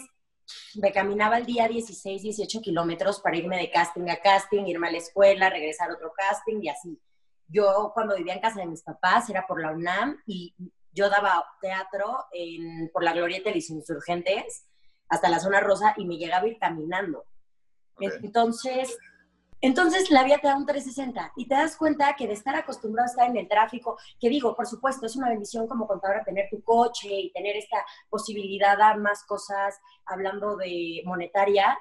me 0.75 0.91
caminaba 0.91 1.37
el 1.37 1.45
día 1.45 1.67
16, 1.67 2.21
18 2.21 2.61
kilómetros 2.61 3.19
para 3.19 3.37
irme 3.37 3.57
de 3.57 3.71
casting 3.71 4.09
a 4.09 4.17
casting, 4.17 4.65
irme 4.65 4.87
a 4.87 4.91
la 4.91 4.97
escuela, 4.97 5.49
regresar 5.49 5.89
a 5.89 5.93
otro 5.93 6.13
casting 6.15 6.61
y 6.61 6.69
así. 6.69 6.99
Yo 7.47 7.91
cuando 7.93 8.15
vivía 8.15 8.33
en 8.33 8.41
casa 8.41 8.59
de 8.59 8.67
mis 8.67 8.81
papás 8.81 9.29
era 9.29 9.45
por 9.47 9.61
la 9.61 9.71
UNAM 9.71 10.21
y 10.25 10.55
yo 10.91 11.09
daba 11.09 11.45
teatro 11.61 12.25
en, 12.31 12.89
por 12.91 13.03
la 13.03 13.13
Glorieta 13.13 13.49
de 13.49 13.55
los 13.55 13.69
Insurgentes 13.69 14.65
hasta 15.09 15.29
la 15.29 15.39
zona 15.39 15.59
rosa 15.59 15.93
y 15.97 16.05
me 16.05 16.17
llegaba 16.17 16.45
a 16.45 16.47
ir 16.47 16.57
caminando. 16.57 17.25
Entonces, 17.99 18.97
entonces 19.61 20.11
la 20.11 20.23
vida 20.23 20.37
te 20.39 20.47
da 20.47 20.57
un 20.57 20.65
360 20.65 21.33
y 21.35 21.47
te 21.47 21.55
das 21.55 21.75
cuenta 21.75 22.15
que 22.15 22.27
de 22.27 22.33
estar 22.33 22.55
acostumbrado 22.55 23.07
a 23.07 23.09
estar 23.09 23.29
en 23.29 23.37
el 23.37 23.47
tráfico, 23.47 23.97
que 24.19 24.29
digo, 24.29 24.55
por 24.55 24.67
supuesto, 24.67 25.05
es 25.05 25.15
una 25.15 25.29
bendición 25.29 25.67
como 25.67 25.87
contadora 25.87 26.23
tener 26.23 26.49
tu 26.49 26.63
coche 26.63 27.09
y 27.09 27.31
tener 27.31 27.55
esta 27.55 27.77
posibilidad 28.09 28.77
de 28.77 28.99
más 28.99 29.23
cosas 29.25 29.79
hablando 30.05 30.57
de 30.57 31.01
monetarias, 31.05 31.77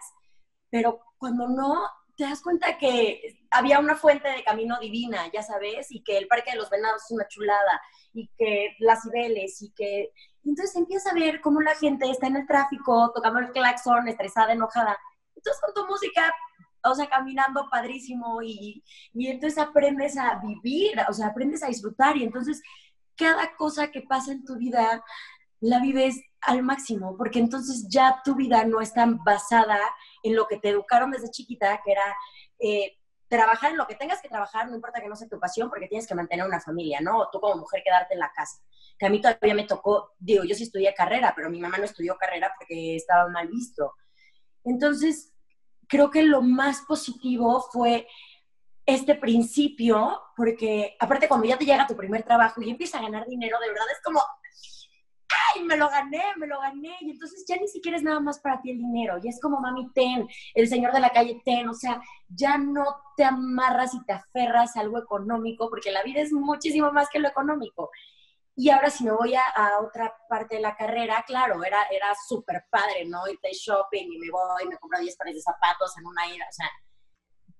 pero 0.70 1.00
cuando 1.18 1.48
no, 1.48 1.86
te 2.16 2.24
das 2.24 2.42
cuenta 2.42 2.78
que 2.78 3.38
había 3.50 3.80
una 3.80 3.96
fuente 3.96 4.28
de 4.28 4.44
camino 4.44 4.78
divina, 4.80 5.30
ya 5.32 5.42
sabes, 5.42 5.90
y 5.90 6.02
que 6.02 6.16
el 6.16 6.28
Parque 6.28 6.52
de 6.52 6.58
los 6.58 6.70
Venados 6.70 7.02
es 7.04 7.10
una 7.10 7.26
chulada, 7.28 7.80
y 8.12 8.28
que 8.36 8.76
las 8.78 9.02
Cibeles, 9.02 9.60
y 9.62 9.72
que... 9.72 10.10
Entonces 10.44 10.76
empieza 10.76 11.10
a 11.10 11.14
ver 11.14 11.40
cómo 11.40 11.60
la 11.60 11.74
gente 11.74 12.08
está 12.10 12.26
en 12.28 12.36
el 12.36 12.46
tráfico, 12.46 13.10
tocando 13.14 13.40
el 13.40 13.50
claxon, 13.50 14.08
estresada, 14.08 14.52
enojada. 14.52 14.98
Entonces 15.34 15.60
con 15.60 15.74
tu 15.74 15.90
música 15.90 16.32
o 16.84 16.94
sea, 16.94 17.08
caminando 17.08 17.68
padrísimo 17.70 18.42
y, 18.42 18.84
y 19.12 19.28
entonces 19.28 19.58
aprendes 19.58 20.16
a 20.16 20.40
vivir, 20.40 20.92
o 21.08 21.12
sea, 21.12 21.28
aprendes 21.28 21.62
a 21.62 21.68
disfrutar 21.68 22.16
y 22.16 22.24
entonces 22.24 22.62
cada 23.16 23.54
cosa 23.56 23.90
que 23.90 24.02
pasa 24.02 24.32
en 24.32 24.44
tu 24.44 24.56
vida 24.56 25.02
la 25.60 25.80
vives 25.80 26.20
al 26.42 26.62
máximo, 26.62 27.16
porque 27.16 27.38
entonces 27.38 27.86
ya 27.88 28.20
tu 28.24 28.34
vida 28.34 28.64
no 28.64 28.80
está 28.80 29.06
basada 29.24 29.78
en 30.22 30.36
lo 30.36 30.46
que 30.46 30.58
te 30.58 30.68
educaron 30.68 31.10
desde 31.10 31.30
chiquita, 31.30 31.80
que 31.84 31.92
era 31.92 32.16
eh, 32.58 32.98
trabajar 33.28 33.70
en 33.70 33.78
lo 33.78 33.86
que 33.86 33.94
tengas 33.94 34.20
que 34.20 34.28
trabajar, 34.28 34.68
no 34.68 34.74
importa 34.74 35.00
que 35.00 35.08
no 35.08 35.16
sea 35.16 35.28
tu 35.28 35.40
pasión, 35.40 35.70
porque 35.70 35.88
tienes 35.88 36.06
que 36.06 36.14
mantener 36.14 36.46
una 36.46 36.60
familia, 36.60 37.00
¿no? 37.00 37.18
O 37.18 37.30
tú 37.30 37.40
como 37.40 37.56
mujer 37.56 37.82
quedarte 37.84 38.14
en 38.14 38.20
la 38.20 38.30
casa. 38.34 38.62
Que 38.98 39.06
a 39.06 39.10
mí 39.10 39.20
todavía 39.20 39.54
me 39.54 39.64
tocó, 39.64 40.12
digo, 40.18 40.44
yo 40.44 40.54
sí 40.54 40.64
estudié 40.64 40.94
carrera, 40.94 41.32
pero 41.34 41.50
mi 41.50 41.60
mamá 41.60 41.78
no 41.78 41.84
estudió 41.84 42.16
carrera 42.16 42.52
porque 42.58 42.96
estaba 42.96 43.28
mal 43.28 43.48
visto. 43.48 43.94
Entonces, 44.64 45.33
creo 45.94 46.10
que 46.10 46.24
lo 46.24 46.42
más 46.42 46.80
positivo 46.88 47.68
fue 47.70 48.08
este 48.84 49.14
principio, 49.14 50.20
porque 50.36 50.96
aparte 50.98 51.28
cuando 51.28 51.46
ya 51.46 51.56
te 51.56 51.64
llega 51.64 51.86
tu 51.86 51.96
primer 51.96 52.24
trabajo 52.24 52.60
y 52.60 52.68
empiezas 52.68 53.00
a 53.00 53.04
ganar 53.04 53.28
dinero, 53.28 53.60
de 53.60 53.68
verdad 53.68 53.86
es 53.92 54.02
como, 54.02 54.20
¡ay, 55.54 55.62
me 55.62 55.76
lo 55.76 55.88
gané, 55.88 56.20
me 56.36 56.48
lo 56.48 56.58
gané! 56.58 56.96
Y 57.00 57.12
entonces 57.12 57.44
ya 57.46 57.58
ni 57.58 57.68
siquiera 57.68 57.96
es 57.96 58.02
nada 58.02 58.18
más 58.18 58.40
para 58.40 58.60
ti 58.60 58.72
el 58.72 58.78
dinero, 58.78 59.18
ya 59.22 59.30
es 59.30 59.40
como 59.40 59.60
mami 59.60 59.88
ten, 59.92 60.26
el 60.54 60.66
señor 60.66 60.92
de 60.92 60.98
la 60.98 61.10
calle 61.10 61.40
ten, 61.44 61.68
o 61.68 61.74
sea, 61.74 62.02
ya 62.28 62.58
no 62.58 62.84
te 63.16 63.22
amarras 63.22 63.94
y 63.94 64.04
te 64.04 64.14
aferras 64.14 64.76
a 64.76 64.80
algo 64.80 64.98
económico, 64.98 65.70
porque 65.70 65.92
la 65.92 66.02
vida 66.02 66.22
es 66.22 66.32
muchísimo 66.32 66.90
más 66.90 67.08
que 67.08 67.20
lo 67.20 67.28
económico. 67.28 67.92
Y 68.56 68.70
ahora 68.70 68.88
si 68.88 69.04
me 69.04 69.10
voy 69.10 69.34
a, 69.34 69.42
otra 69.80 70.14
parte 70.28 70.56
de 70.56 70.60
la 70.60 70.76
carrera, 70.76 71.24
claro, 71.26 71.64
era, 71.64 71.82
era 71.90 72.14
súper 72.28 72.64
padre, 72.70 73.04
¿no? 73.06 73.26
Irte 73.26 73.50
shopping 73.52 74.12
y 74.12 74.18
me 74.18 74.30
voy, 74.30 74.68
me 74.68 74.78
compro 74.78 75.00
10 75.00 75.16
pares 75.16 75.34
de 75.34 75.42
zapatos 75.42 75.96
en 75.98 76.06
una 76.06 76.26
ira, 76.28 76.46
o 76.48 76.52
sea, 76.52 76.70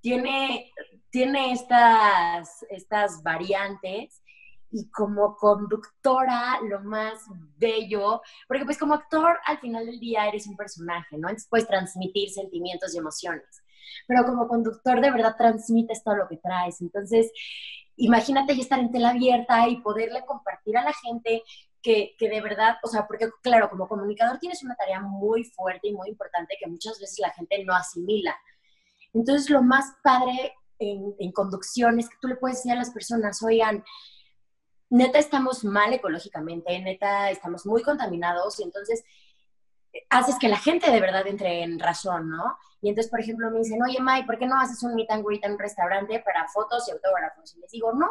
tiene, 0.00 0.70
tiene 1.10 1.52
estas, 1.52 2.64
estas 2.68 3.22
variantes 3.22 4.22
y 4.70 4.90
como 4.90 5.36
conductora 5.36 6.60
lo 6.68 6.80
más 6.80 7.24
bello, 7.56 8.20
porque 8.46 8.64
pues 8.64 8.76
como 8.76 8.94
actor 8.94 9.38
al 9.46 9.58
final 9.60 9.86
del 9.86 9.98
día 10.00 10.26
eres 10.26 10.46
un 10.46 10.56
personaje, 10.56 11.16
¿no? 11.16 11.28
Entonces 11.28 11.48
puedes 11.48 11.66
transmitir 11.66 12.30
sentimientos 12.30 12.94
y 12.94 12.98
emociones, 12.98 13.62
pero 14.06 14.24
como 14.24 14.48
conductor 14.48 15.00
de 15.00 15.10
verdad 15.10 15.36
transmites 15.38 16.02
todo 16.02 16.16
lo 16.16 16.28
que 16.28 16.38
traes. 16.38 16.80
Entonces, 16.80 17.30
imagínate 17.96 18.54
ya 18.54 18.62
estar 18.62 18.78
en 18.78 18.90
tela 18.90 19.10
abierta 19.10 19.68
y 19.68 19.80
poderle 19.80 20.24
compartir 20.24 20.76
a 20.76 20.84
la 20.84 20.92
gente 20.92 21.42
que, 21.82 22.14
que, 22.18 22.28
de 22.28 22.40
verdad, 22.40 22.76
o 22.82 22.88
sea, 22.88 23.06
porque 23.06 23.28
claro, 23.42 23.68
como 23.68 23.86
comunicador 23.86 24.38
tienes 24.38 24.62
una 24.62 24.74
tarea 24.74 25.00
muy 25.00 25.44
fuerte 25.44 25.88
y 25.88 25.92
muy 25.92 26.08
importante 26.08 26.56
que 26.58 26.68
muchas 26.68 26.98
veces 26.98 27.18
la 27.18 27.30
gente 27.30 27.62
no 27.64 27.74
asimila. 27.74 28.34
Entonces, 29.12 29.50
lo 29.50 29.62
más 29.62 29.92
padre 30.02 30.54
en, 30.78 31.14
en 31.18 31.32
conducción 31.32 32.00
es 32.00 32.08
que 32.08 32.16
tú 32.20 32.28
le 32.28 32.36
puedes 32.36 32.58
decir 32.58 32.72
a 32.72 32.76
las 32.76 32.90
personas, 32.90 33.42
oigan, 33.42 33.84
neta 34.90 35.18
estamos 35.18 35.64
mal 35.64 35.92
ecológicamente, 35.92 36.78
neta 36.80 37.30
estamos 37.30 37.66
muy 37.66 37.82
contaminados 37.82 38.60
y 38.60 38.62
entonces 38.62 39.04
haces 40.10 40.38
que 40.38 40.48
la 40.48 40.58
gente 40.58 40.90
de 40.90 41.00
verdad 41.00 41.26
entre 41.26 41.62
en 41.62 41.78
razón, 41.78 42.30
¿no? 42.30 42.56
Y 42.80 42.88
entonces, 42.88 43.10
por 43.10 43.20
ejemplo, 43.20 43.50
me 43.50 43.58
dicen, 43.58 43.82
oye, 43.82 44.00
May, 44.00 44.24
¿por 44.24 44.38
qué 44.38 44.46
no 44.46 44.60
haces 44.60 44.82
un 44.82 44.94
meet 44.94 45.10
and 45.10 45.24
greet 45.24 45.44
en 45.44 45.52
un 45.52 45.58
restaurante 45.58 46.20
para 46.20 46.46
fotos 46.48 46.86
y 46.88 46.92
autógrafos? 46.92 47.54
Y 47.56 47.60
les 47.60 47.70
digo, 47.70 47.92
no, 47.92 48.10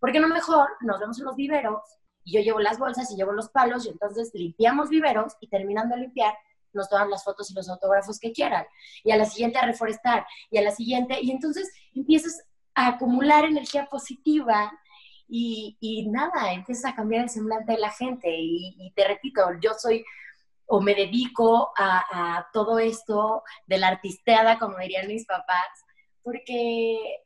¿por 0.00 0.12
qué 0.12 0.20
no 0.20 0.28
mejor 0.28 0.68
nos 0.80 0.98
vemos 0.98 1.18
en 1.18 1.26
los 1.26 1.36
viveros 1.36 1.82
y 2.24 2.32
yo 2.32 2.40
llevo 2.40 2.60
las 2.60 2.78
bolsas 2.78 3.10
y 3.10 3.16
llevo 3.16 3.32
los 3.32 3.48
palos 3.50 3.86
y 3.86 3.90
entonces 3.90 4.30
limpiamos 4.34 4.88
viveros 4.88 5.36
y 5.40 5.48
terminando 5.48 5.94
de 5.94 6.02
limpiar 6.02 6.34
nos 6.72 6.88
toman 6.88 7.10
las 7.10 7.24
fotos 7.24 7.50
y 7.50 7.54
los 7.54 7.68
autógrafos 7.68 8.18
que 8.18 8.32
quieran. 8.32 8.66
Y 9.04 9.10
a 9.10 9.16
la 9.16 9.24
siguiente 9.24 9.58
a 9.58 9.66
reforestar 9.66 10.26
y 10.50 10.58
a 10.58 10.62
la 10.62 10.70
siguiente. 10.70 11.18
Y 11.20 11.30
entonces 11.30 11.70
empiezas 11.94 12.42
a 12.74 12.88
acumular 12.88 13.44
energía 13.44 13.86
positiva 13.86 14.72
y, 15.30 16.08
nada, 16.10 16.52
empiezas 16.52 16.92
a 16.92 16.94
cambiar 16.94 17.24
el 17.24 17.28
semblante 17.28 17.72
de 17.72 17.78
la 17.78 17.90
gente. 17.90 18.28
Y, 18.30 18.92
te 18.94 19.06
repito, 19.06 19.42
yo 19.60 19.72
soy 19.78 20.04
o 20.68 20.80
me 20.80 20.94
dedico 20.94 21.72
a, 21.76 22.46
todo 22.52 22.78
esto 22.78 23.42
de 23.66 23.78
la 23.78 23.88
artisteada, 23.88 24.58
como 24.58 24.78
dirían 24.78 25.08
mis 25.08 25.26
papás, 25.26 25.66
porque, 26.22 27.24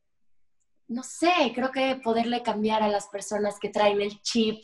no 0.88 1.02
sé, 1.02 1.52
creo 1.54 1.72
que 1.72 1.96
poderle 1.96 2.42
cambiar 2.42 2.82
a 2.82 2.88
las 2.88 3.08
personas 3.08 3.58
que 3.58 3.68
traen 3.68 4.00
el 4.00 4.20
chip 4.22 4.62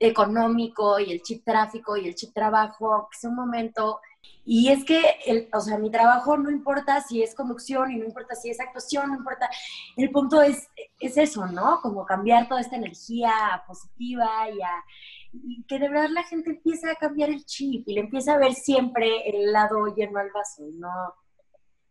económico 0.00 0.98
y 0.98 1.12
el 1.12 1.22
chip 1.22 1.44
tráfico 1.44 1.96
y 1.96 2.08
el 2.08 2.14
chip 2.14 2.32
trabajo, 2.34 3.08
que 3.10 3.16
es 3.16 3.24
un 3.24 3.36
momento 3.36 4.00
y 4.44 4.70
es 4.70 4.84
que, 4.84 5.02
el, 5.26 5.48
o 5.52 5.60
sea, 5.60 5.76
mi 5.76 5.90
trabajo 5.90 6.36
no 6.38 6.50
importa 6.50 7.02
si 7.02 7.22
es 7.22 7.34
conducción 7.34 7.92
y 7.92 7.96
no 7.96 8.06
importa 8.06 8.34
si 8.34 8.48
es 8.48 8.58
actuación, 8.60 9.10
no 9.10 9.16
importa. 9.16 9.48
El 9.96 10.10
punto 10.10 10.40
es, 10.40 10.68
es 10.98 11.18
eso, 11.18 11.46
¿no? 11.46 11.80
Como 11.82 12.06
cambiar 12.06 12.48
toda 12.48 12.62
esta 12.62 12.76
energía 12.76 13.62
positiva 13.66 14.48
y, 14.50 14.62
a, 14.62 14.84
que 15.68 15.78
de 15.78 15.88
verdad 15.88 16.08
la 16.10 16.24
gente 16.24 16.50
empiece 16.50 16.90
a 16.90 16.94
cambiar 16.94 17.30
el 17.30 17.44
chip 17.44 17.86
y 17.86 17.94
le 17.94 18.00
empiece 18.00 18.30
a 18.30 18.38
ver 18.38 18.54
siempre 18.54 19.28
el 19.28 19.52
lado 19.52 19.86
lleno 19.94 20.18
al 20.18 20.30
vaso, 20.32 20.64
no 20.72 20.90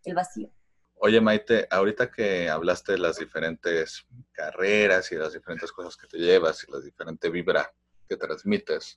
el 0.04 0.16
vacío. 0.16 0.50
Oye, 1.00 1.22
Maite, 1.22 1.68
ahorita 1.70 2.10
que 2.10 2.50
hablaste 2.50 2.94
de 2.94 2.98
las 2.98 3.18
diferentes 3.18 4.08
carreras 4.32 5.12
y 5.12 5.16
las 5.16 5.34
diferentes 5.34 5.72
cosas 5.72 5.96
que 5.96 6.08
te 6.08 6.18
llevas 6.18 6.64
y 6.64 6.72
la 6.72 6.80
diferente 6.80 7.30
vibra 7.30 7.72
que 8.10 8.18
transmites, 8.18 8.96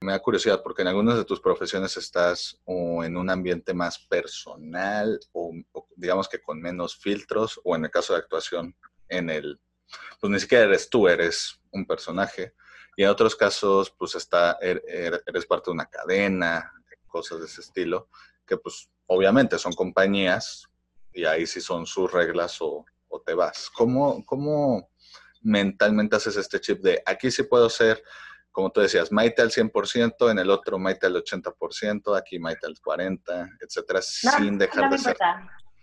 me 0.00 0.12
da 0.12 0.20
curiosidad 0.20 0.62
porque 0.62 0.82
en 0.82 0.88
algunas 0.88 1.16
de 1.16 1.24
tus 1.24 1.40
profesiones 1.40 1.96
estás 1.96 2.58
o 2.64 3.02
en 3.04 3.16
un 3.16 3.28
ambiente 3.28 3.74
más 3.74 3.98
personal 3.98 5.18
o, 5.32 5.52
digamos 5.96 6.28
que 6.28 6.40
con 6.40 6.60
menos 6.60 6.96
filtros 6.96 7.60
o 7.64 7.74
en 7.74 7.84
el 7.84 7.90
caso 7.90 8.12
de 8.12 8.20
actuación 8.20 8.76
en 9.08 9.28
el, 9.28 9.60
pues 10.20 10.30
ni 10.30 10.38
siquiera 10.38 10.64
eres 10.64 10.88
tú, 10.88 11.08
eres 11.08 11.60
un 11.72 11.84
personaje. 11.84 12.54
Y 12.96 13.04
en 13.04 13.08
otros 13.08 13.36
casos, 13.36 13.90
pues 13.90 14.14
está, 14.14 14.58
er, 14.60 14.82
er, 14.86 15.22
eres 15.26 15.46
parte 15.46 15.70
de 15.70 15.74
una 15.74 15.86
cadena, 15.86 16.72
cosas 17.06 17.40
de 17.40 17.46
ese 17.46 17.60
estilo, 17.60 18.08
que 18.46 18.56
pues 18.56 18.88
obviamente 19.06 19.58
son 19.58 19.72
compañías 19.72 20.68
y 21.12 21.24
ahí 21.24 21.46
sí 21.46 21.60
son 21.60 21.86
sus 21.86 22.10
reglas 22.12 22.60
o, 22.60 22.84
o 23.08 23.20
te 23.20 23.34
vas. 23.34 23.70
¿Cómo, 23.70 24.24
¿Cómo 24.24 24.90
mentalmente 25.42 26.16
haces 26.16 26.36
este 26.36 26.60
chip 26.60 26.80
de 26.80 27.02
aquí 27.06 27.30
sí 27.30 27.42
puedo 27.44 27.68
ser 27.70 28.02
como 28.52 28.70
tú 28.70 28.80
decías, 28.80 29.12
Maite 29.12 29.42
al 29.42 29.50
100%, 29.50 30.30
en 30.30 30.38
el 30.38 30.50
otro 30.50 30.78
Maite 30.78 31.06
al 31.06 31.14
80%, 31.14 32.18
aquí 32.18 32.38
Maite 32.38 32.66
al 32.66 32.74
40%, 32.74 33.58
etcétera, 33.60 34.02
sin 34.02 34.58
dejar 34.58 34.84
no 34.84 34.90
de 34.90 34.98
ser. 34.98 35.16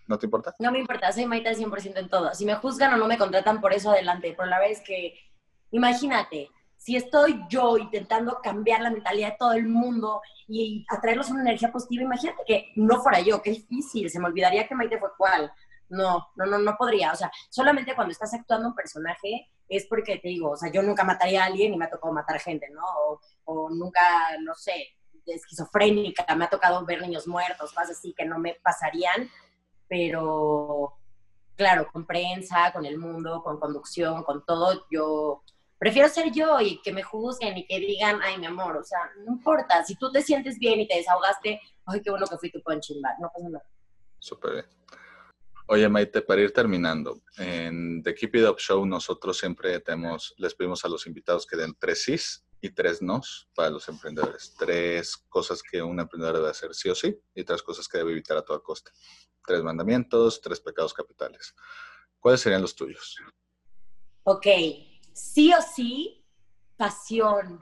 ¿No 0.08 0.18
te 0.18 0.26
importa? 0.26 0.54
No 0.60 0.72
me 0.72 0.80
importa, 0.80 1.12
soy 1.12 1.26
Maite 1.26 1.50
al 1.50 1.56
100% 1.56 1.98
en 1.98 2.10
todo. 2.10 2.34
Si 2.34 2.46
me 2.46 2.56
juzgan 2.56 2.94
o 2.94 2.98
no 2.98 3.08
me 3.08 3.18
contratan 3.18 3.60
por 3.62 3.74
eso, 3.74 3.92
adelante. 3.92 4.34
Pero 4.36 4.50
la 4.50 4.60
verdad 4.60 4.74
es 4.74 4.82
que, 4.82 5.20
imagínate, 5.72 6.50
si 6.78 6.96
estoy 6.96 7.44
yo 7.50 7.78
intentando 7.78 8.40
cambiar 8.42 8.82
la 8.82 8.92
mentalidad 8.92 9.32
de 9.32 9.38
todo 9.38 9.54
el 9.54 9.68
mundo 9.68 10.22
y 10.48 10.86
atraerlos 10.90 11.30
una 11.30 11.42
energía 11.42 11.72
positiva, 11.72 12.04
imagínate 12.04 12.44
que 12.46 12.72
no 12.76 13.02
fuera 13.02 13.20
yo, 13.20 13.42
qué 13.42 13.52
difícil, 13.52 14.10
se 14.10 14.20
me 14.20 14.28
olvidaría 14.28 14.68
que 14.68 14.76
Maite 14.76 15.00
fue 15.00 15.10
cual. 15.18 15.52
No, 15.90 16.28
no, 16.36 16.46
no, 16.46 16.58
no 16.58 16.76
podría. 16.78 17.14
O 17.14 17.16
sea, 17.16 17.32
solamente 17.50 17.96
cuando 17.96 18.12
estás 18.12 18.34
actuando 18.34 18.68
un 18.68 18.76
personaje 18.76 19.50
es 19.70 19.86
porque 19.88 20.18
te 20.18 20.30
digo, 20.30 20.52
o 20.52 20.58
sea, 20.58 20.72
yo 20.72 20.82
nunca 20.82 21.04
mataría 21.04 21.44
a 21.44 21.46
alguien 21.46 21.74
y 21.74 21.78
me 21.78 21.86
ha 21.86 21.90
tocado 21.90 22.14
matar 22.14 22.40
gente, 22.40 22.70
¿no? 22.70 22.84
O, 23.46 23.70
nunca, 23.70 24.02
no 24.42 24.54
sé, 24.54 24.96
esquizofrénica, 25.26 26.36
me 26.36 26.46
ha 26.46 26.50
tocado 26.50 26.86
ver 26.86 27.02
niños 27.02 27.28
muertos, 27.28 27.74
cosas 27.74 27.92
así 27.92 28.14
que 28.14 28.26
no 28.26 28.40
me 28.40 28.56
pasarían, 28.62 29.30
pero 29.88 30.94
claro, 31.56 31.90
con 31.92 32.06
prensa, 32.06 32.72
con 32.72 32.86
el 32.86 32.98
mundo, 32.98 33.42
con 33.44 33.60
conducción, 33.60 34.24
con 34.24 34.46
todo, 34.46 34.86
yo 34.92 35.44
prefiero 35.78 36.10
ser 36.10 36.32
yo 36.32 36.60
y 36.60 36.82
que 36.82 36.92
me 36.92 37.04
juzguen 37.04 37.58
y 37.58 37.66
que 37.66 37.80
digan, 37.80 38.20
ay, 38.22 38.38
mi 38.38 38.46
amor, 38.46 38.78
o 38.78 38.84
sea, 38.84 39.00
no 39.26 39.34
importa, 39.34 39.84
si 39.84 39.96
tú 39.96 40.12
te 40.12 40.22
sientes 40.22 40.58
bien 40.58 40.80
y 40.80 40.88
te 40.88 40.96
desahogaste, 40.96 41.62
ay, 41.86 42.02
qué 42.02 42.10
bueno 42.10 42.26
que 42.28 42.38
fui 42.38 42.52
tu 42.52 42.62
punching 42.62 43.02
bag, 43.02 43.16
no 43.20 43.32
pasa 43.34 43.50
nada. 43.50 43.66
Súper 44.20 44.54
bien. 44.54 44.66
Oye, 45.70 45.90
Maite, 45.90 46.22
para 46.22 46.42
ir 46.42 46.54
terminando, 46.54 47.22
en 47.38 48.02
The 48.02 48.16
Keep 48.16 48.36
It 48.36 48.48
Up 48.48 48.58
Show 48.58 48.86
nosotros 48.86 49.38
siempre 49.38 49.80
tenemos, 49.82 50.34
les 50.38 50.56
pedimos 50.56 50.86
a 50.86 50.88
los 50.88 51.06
invitados 51.06 51.46
que 51.46 51.58
den 51.58 51.76
tres 51.78 52.04
sís 52.04 52.46
y 52.62 52.70
tres 52.70 53.02
nos 53.02 53.50
para 53.54 53.70
los 53.70 53.88
emprendedores. 53.90 54.56
Tres 54.58 55.18
cosas 55.30 55.62
que 55.62 55.82
un 55.82 56.00
emprendedor 56.00 56.38
debe 56.38 56.50
hacer 56.50 56.74
sí 56.74 56.90
o 56.90 56.96
sí 56.96 57.20
y 57.36 57.44
tres 57.44 57.62
cosas 57.62 57.88
que 57.88 57.98
debe 57.98 58.14
evitar 58.14 58.38
a 58.38 58.44
toda 58.44 58.60
costa. 58.60 58.92
Tres 59.46 59.62
mandamientos, 59.62 60.40
tres 60.40 60.62
pecados 60.62 60.94
capitales. 60.94 61.54
¿Cuáles 62.20 62.40
serían 62.40 62.62
los 62.62 62.74
tuyos? 62.74 63.18
Ok, 64.24 64.48
sí 65.18 65.52
o 65.54 65.62
sí, 65.62 66.24
pasión. 66.78 67.62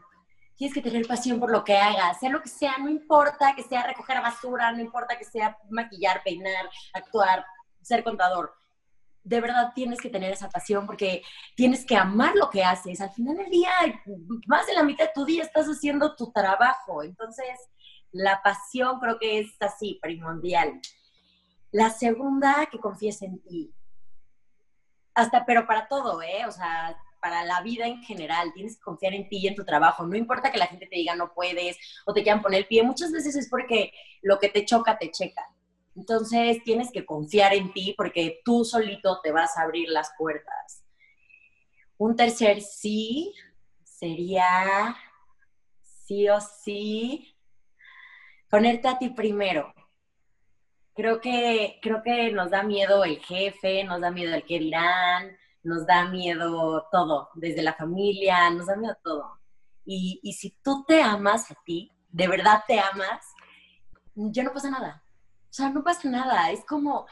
Tienes 0.55 0.73
que 0.73 0.81
tener 0.81 1.07
pasión 1.07 1.39
por 1.39 1.51
lo 1.51 1.63
que 1.63 1.75
hagas, 1.75 2.19
sea 2.19 2.29
lo 2.29 2.41
que 2.41 2.49
sea, 2.49 2.77
no 2.77 2.89
importa 2.89 3.55
que 3.55 3.63
sea 3.63 3.83
recoger 3.83 4.21
basura, 4.21 4.71
no 4.71 4.81
importa 4.81 5.17
que 5.17 5.25
sea 5.25 5.57
maquillar, 5.69 6.21
peinar, 6.23 6.69
actuar, 6.93 7.45
ser 7.81 8.03
contador. 8.03 8.53
De 9.23 9.41
verdad 9.41 9.71
tienes 9.73 9.99
que 9.99 10.09
tener 10.09 10.31
esa 10.31 10.49
pasión 10.49 10.85
porque 10.85 11.23
tienes 11.55 11.85
que 11.85 11.97
amar 11.97 12.35
lo 12.35 12.49
que 12.49 12.63
haces. 12.63 13.01
Al 13.01 13.11
final 13.11 13.37
del 13.37 13.49
día, 13.49 13.71
más 14.47 14.67
de 14.67 14.73
la 14.73 14.83
mitad 14.83 15.05
de 15.05 15.11
tu 15.15 15.25
día 15.25 15.43
estás 15.43 15.65
haciendo 15.65 16.15
tu 16.15 16.31
trabajo. 16.31 17.03
Entonces, 17.03 17.57
la 18.11 18.41
pasión 18.43 18.99
creo 18.99 19.17
que 19.17 19.39
es 19.39 19.55
así, 19.59 19.97
primordial. 20.01 20.79
La 21.71 21.89
segunda, 21.89 22.67
que 22.67 22.79
confíes 22.79 23.21
en 23.23 23.41
ti. 23.41 23.73
Hasta, 25.15 25.45
pero 25.45 25.65
para 25.65 25.87
todo, 25.87 26.21
¿eh? 26.21 26.45
O 26.47 26.51
sea, 26.51 26.95
para 27.25 27.43
la 27.43 27.59
vida 27.61 27.87
en 27.87 28.03
general. 28.03 28.53
Tienes 28.53 28.75
que 28.77 28.83
confiar 28.83 29.15
en 29.15 29.27
ti 29.27 29.37
y 29.37 29.47
en 29.47 29.55
tu 29.55 29.65
trabajo. 29.65 30.05
No 30.05 30.15
importa 30.15 30.51
que 30.51 30.59
la 30.59 30.67
gente 30.67 30.85
te 30.85 30.97
diga 30.97 31.15
no 31.15 31.33
puedes 31.33 31.75
o 32.05 32.13
te 32.13 32.21
quieran 32.21 32.43
poner 32.43 32.59
el 32.59 32.67
pie. 32.67 32.83
Muchas 32.83 33.11
veces 33.11 33.35
es 33.35 33.49
porque 33.49 33.91
lo 34.21 34.37
que 34.37 34.49
te 34.49 34.63
choca, 34.63 34.99
te 34.99 35.09
checa. 35.09 35.41
Entonces 35.95 36.63
tienes 36.63 36.91
que 36.91 37.03
confiar 37.03 37.55
en 37.55 37.73
ti 37.73 37.95
porque 37.97 38.41
tú 38.45 38.63
solito 38.63 39.21
te 39.23 39.31
vas 39.31 39.57
a 39.57 39.63
abrir 39.63 39.89
las 39.89 40.11
puertas. 40.19 40.83
Un 41.97 42.15
tercer 42.15 42.61
sí 42.61 43.33
sería 43.83 44.95
sí 45.81 46.29
o 46.29 46.39
sí 46.39 47.35
ponerte 48.51 48.87
a 48.87 48.99
ti 48.99 49.09
primero. 49.09 49.73
Creo 50.93 51.19
que, 51.19 51.79
creo 51.81 52.03
que 52.03 52.31
nos 52.31 52.51
da 52.51 52.61
miedo 52.61 53.03
el 53.03 53.17
jefe, 53.17 53.83
nos 53.83 53.99
da 53.99 54.11
miedo 54.11 54.35
el 54.35 54.43
que 54.43 54.59
dirán, 54.59 55.35
nos 55.65 55.85
da 55.85 56.09
miedo 56.09 56.87
todo, 56.91 57.29
desde 57.35 57.61
la 57.61 57.73
familia, 57.73 58.49
nos 58.51 58.67
da 58.67 58.75
miedo 58.75 58.95
todo. 59.03 59.39
Y, 59.85 60.19
y 60.23 60.33
si 60.33 60.51
tú 60.63 60.85
te 60.87 61.01
amas 61.01 61.51
a 61.51 61.55
ti, 61.65 61.91
de 62.09 62.27
verdad 62.27 62.63
te 62.67 62.79
amas, 62.79 63.25
ya 64.15 64.43
no 64.43 64.53
pasa 64.53 64.69
nada. 64.69 65.03
O 65.49 65.53
sea, 65.53 65.69
no 65.69 65.83
pasa 65.83 66.09
nada. 66.09 66.51
Es 66.51 66.65
como, 66.65 67.05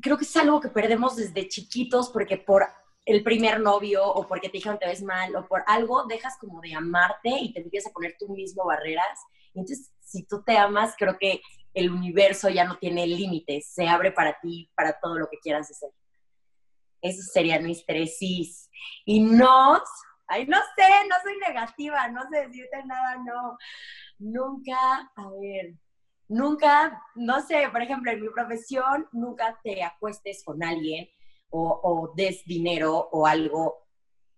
creo 0.00 0.16
que 0.16 0.24
es 0.24 0.36
algo 0.36 0.60
que 0.60 0.68
perdemos 0.68 1.16
desde 1.16 1.48
chiquitos 1.48 2.10
porque 2.10 2.36
por 2.36 2.66
el 3.04 3.22
primer 3.22 3.60
novio 3.60 4.06
o 4.06 4.26
porque 4.26 4.48
te 4.48 4.58
dijeron 4.58 4.78
te 4.78 4.86
ves 4.86 5.02
mal 5.02 5.34
o 5.34 5.46
por 5.48 5.64
algo 5.66 6.04
dejas 6.04 6.36
como 6.38 6.60
de 6.60 6.74
amarte 6.74 7.30
y 7.30 7.52
te 7.52 7.60
empiezas 7.60 7.90
a 7.90 7.94
poner 7.94 8.16
tú 8.18 8.28
mismo 8.28 8.64
barreras. 8.64 9.18
entonces, 9.54 9.90
si 10.00 10.24
tú 10.24 10.42
te 10.44 10.56
amas, 10.56 10.94
creo 10.98 11.16
que 11.18 11.40
el 11.74 11.90
universo 11.90 12.48
ya 12.50 12.64
no 12.64 12.76
tiene 12.78 13.06
límites, 13.06 13.66
se 13.72 13.88
abre 13.88 14.12
para 14.12 14.38
ti, 14.40 14.70
para 14.74 15.00
todo 15.00 15.18
lo 15.18 15.28
que 15.30 15.38
quieras 15.38 15.70
hacer. 15.70 15.90
Esos 17.02 17.26
serían 17.26 17.64
mis 17.64 17.84
tres 17.84 18.16
sís. 18.16 18.70
Y 19.04 19.20
no, 19.20 19.82
ay, 20.28 20.46
no 20.46 20.56
sé, 20.76 21.08
no 21.08 21.16
soy 21.22 21.36
negativa, 21.38 22.08
no 22.08 22.22
sé 22.30 22.46
decirte 22.46 22.84
nada, 22.86 23.16
no. 23.16 23.58
Nunca, 24.18 25.10
a 25.16 25.30
ver, 25.40 25.74
nunca, 26.28 27.02
no 27.16 27.40
sé, 27.40 27.68
por 27.70 27.82
ejemplo, 27.82 28.10
en 28.12 28.22
mi 28.22 28.28
profesión, 28.30 29.08
nunca 29.12 29.58
te 29.62 29.82
acuestes 29.82 30.42
con 30.44 30.62
alguien 30.62 31.08
o, 31.50 32.12
des 32.16 32.44
dinero 32.44 33.08
o 33.12 33.26
algo 33.26 33.86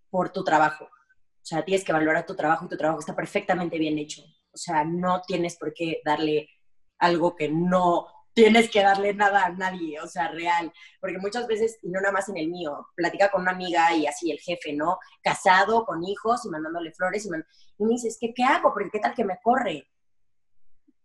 por 0.09 0.31
tu 0.31 0.43
trabajo. 0.43 0.85
O 0.85 1.47
sea, 1.47 1.63
tienes 1.63 1.85
que 1.85 1.93
valorar 1.93 2.25
tu 2.25 2.35
trabajo 2.35 2.65
y 2.65 2.69
tu 2.69 2.77
trabajo 2.77 2.99
está 2.99 3.15
perfectamente 3.15 3.77
bien 3.77 3.97
hecho. 3.97 4.23
O 4.53 4.57
sea, 4.57 4.83
no 4.83 5.21
tienes 5.21 5.57
por 5.57 5.73
qué 5.73 6.01
darle 6.03 6.49
algo 6.97 7.35
que 7.35 7.49
no 7.49 8.07
tienes 8.35 8.69
que 8.69 8.83
darle 8.83 9.13
nada 9.13 9.45
a 9.45 9.49
nadie, 9.49 9.99
o 10.01 10.07
sea, 10.07 10.27
real. 10.27 10.71
Porque 10.99 11.17
muchas 11.17 11.47
veces, 11.47 11.79
y 11.81 11.89
no 11.89 12.01
nada 12.01 12.11
más 12.11 12.29
en 12.29 12.37
el 12.37 12.49
mío, 12.49 12.89
platica 12.93 13.31
con 13.31 13.41
una 13.41 13.51
amiga 13.51 13.95
y 13.95 14.05
así 14.05 14.29
el 14.29 14.39
jefe, 14.39 14.73
¿no? 14.73 14.99
Casado, 15.23 15.85
con 15.85 16.03
hijos 16.03 16.45
y 16.45 16.49
mandándole 16.49 16.91
flores 16.91 17.25
y, 17.25 17.29
me 17.29 17.43
dices, 17.89 18.17
¿qué, 18.19 18.33
¿qué 18.33 18.43
hago? 18.43 18.73
Porque 18.73 18.89
qué 18.91 18.99
tal 18.99 19.15
que 19.15 19.23
me 19.23 19.39
corre. 19.41 19.87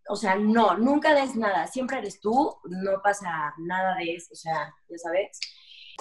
O 0.08 0.16
sea, 0.16 0.34
no, 0.34 0.76
nunca 0.76 1.14
des 1.14 1.36
nada, 1.36 1.68
siempre 1.68 1.98
eres 1.98 2.20
tú, 2.20 2.56
no 2.64 3.00
pasa 3.00 3.54
nada 3.58 3.94
de 3.94 4.16
eso, 4.16 4.32
o 4.32 4.36
sea, 4.36 4.74
ya 4.88 4.98
sabes. 4.98 5.38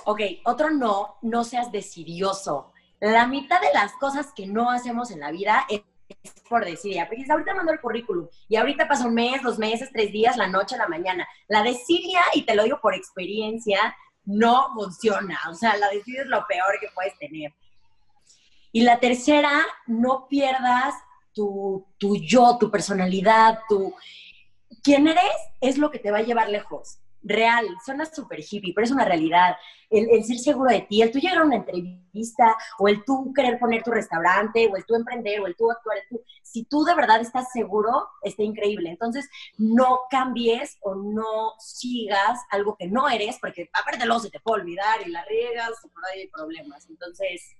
Ok, 0.05 0.21
otro 0.45 0.71
no, 0.71 1.17
no 1.21 1.43
seas 1.43 1.71
decidioso. 1.71 2.73
La 2.99 3.27
mitad 3.27 3.61
de 3.61 3.71
las 3.73 3.93
cosas 3.93 4.33
que 4.33 4.47
no 4.47 4.71
hacemos 4.71 5.11
en 5.11 5.19
la 5.19 5.31
vida 5.31 5.65
es 5.69 5.83
por 6.49 6.65
desidia. 6.65 7.07
Porque 7.07 7.25
ahorita 7.29 7.53
mando 7.53 7.71
el 7.71 7.79
currículum 7.79 8.27
y 8.47 8.55
ahorita 8.55 8.87
pasa 8.87 9.07
un 9.07 9.13
mes, 9.13 9.41
dos 9.41 9.57
meses, 9.57 9.89
tres 9.91 10.11
días, 10.11 10.37
la 10.37 10.47
noche, 10.47 10.77
la 10.77 10.87
mañana. 10.87 11.27
La 11.47 11.63
desidia, 11.63 12.21
y 12.33 12.43
te 12.43 12.55
lo 12.55 12.63
digo 12.63 12.79
por 12.81 12.95
experiencia, 12.95 13.95
no 14.25 14.73
funciona. 14.73 15.39
O 15.49 15.53
sea, 15.53 15.77
la 15.77 15.89
desidia 15.89 16.21
es 16.21 16.27
lo 16.27 16.45
peor 16.47 16.77
que 16.79 16.89
puedes 16.93 17.17
tener. 17.17 17.53
Y 18.71 18.81
la 18.81 18.99
tercera, 18.99 19.65
no 19.87 20.27
pierdas 20.27 20.95
tu, 21.33 21.85
tu 21.97 22.17
yo, 22.17 22.57
tu 22.59 22.69
personalidad, 22.69 23.59
tu... 23.67 23.93
¿Quién 24.83 25.07
eres? 25.07 25.23
Es 25.59 25.77
lo 25.77 25.91
que 25.91 25.99
te 25.99 26.11
va 26.11 26.19
a 26.19 26.23
llevar 26.23 26.49
lejos 26.49 26.99
real, 27.21 27.67
suena 27.85 28.05
súper 28.05 28.39
hippie, 28.39 28.73
pero 28.73 28.85
es 28.85 28.91
una 28.91 29.05
realidad. 29.05 29.55
El, 29.89 30.23
ser 30.23 30.37
seguro 30.37 30.71
de 30.71 30.81
ti, 30.81 31.01
el 31.01 31.11
tú 31.11 31.19
llegar 31.19 31.39
a 31.39 31.43
una 31.43 31.57
entrevista, 31.57 32.55
o 32.77 32.87
el 32.87 33.03
tú 33.03 33.33
querer 33.33 33.57
poner 33.59 33.83
tu 33.83 33.91
restaurante, 33.91 34.69
o 34.71 34.75
el 34.75 34.85
tú 34.85 34.95
emprender, 34.95 35.39
o 35.41 35.47
el 35.47 35.55
tú 35.55 35.71
actuar, 35.71 35.97
si 36.43 36.65
tú 36.65 36.83
de 36.83 36.95
verdad 36.95 37.21
estás 37.21 37.51
seguro, 37.51 38.07
está 38.21 38.43
increíble. 38.43 38.89
Entonces, 38.89 39.27
no 39.57 40.01
cambies 40.09 40.77
o 40.81 40.95
no 40.95 41.53
sigas 41.59 42.39
algo 42.51 42.75
que 42.77 42.87
no 42.87 43.09
eres, 43.09 43.37
porque 43.39 43.69
aparte 43.73 44.05
luego 44.05 44.21
se 44.21 44.29
te 44.29 44.39
puede 44.39 44.61
olvidar 44.61 45.05
y 45.05 45.11
la 45.11 45.25
riegas, 45.25 45.71
y 45.83 45.89
por 45.89 46.05
ahí 46.05 46.21
hay 46.21 46.27
problemas. 46.27 46.87
Entonces, 46.89 47.55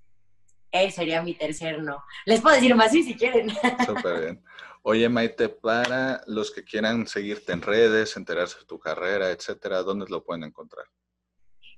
ese 0.72 0.96
sería 0.96 1.22
mi 1.22 1.34
tercer 1.34 1.82
no. 1.82 2.04
Les 2.26 2.42
puedo 2.42 2.56
decir 2.56 2.76
más 2.76 2.92
sí 2.92 3.04
si 3.04 3.16
quieren. 3.16 3.50
Súper 3.86 4.22
bien. 4.22 4.44
Oye, 4.82 5.10
Maite, 5.10 5.50
para 5.50 6.22
los 6.26 6.52
que 6.52 6.64
quieran 6.64 7.06
seguirte 7.06 7.52
en 7.52 7.62
redes, 7.62 8.16
enterarse 8.16 8.60
de 8.60 8.66
tu 8.66 8.80
carrera, 8.80 9.30
etcétera, 9.30 9.84
¿dónde 9.84 10.06
lo 10.10 10.24
pueden 10.24 10.46
encontrar? 10.46 10.86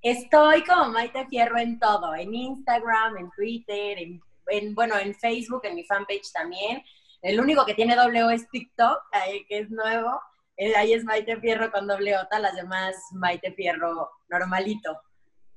Estoy 0.03 0.63
como 0.63 0.89
Maite 0.89 1.27
Fierro 1.27 1.57
en 1.57 1.79
todo, 1.79 2.15
en 2.15 2.33
Instagram, 2.33 3.17
en 3.17 3.31
Twitter, 3.31 3.97
en, 3.97 4.75
bueno, 4.75 4.97
en 4.97 5.15
Facebook, 5.15 5.61
en 5.63 5.75
mi 5.75 5.83
fanpage 5.83 6.31
también. 6.31 6.83
El 7.21 7.39
único 7.39 7.65
que 7.65 7.73
tiene 7.73 7.95
doble 7.95 8.23
O 8.23 8.29
es 8.29 8.49
TikTok, 8.49 8.99
que 9.47 9.59
es 9.59 9.69
nuevo. 9.69 10.19
Eh, 10.57 10.75
ahí 10.75 10.93
es 10.93 11.03
Maite 11.03 11.39
Fierro 11.39 11.71
con 11.71 11.87
doble 11.87 12.17
O, 12.17 12.39
las 12.39 12.55
demás 12.55 12.95
Maite 13.13 13.51
Fierro 13.53 14.09
normalito. 14.29 14.99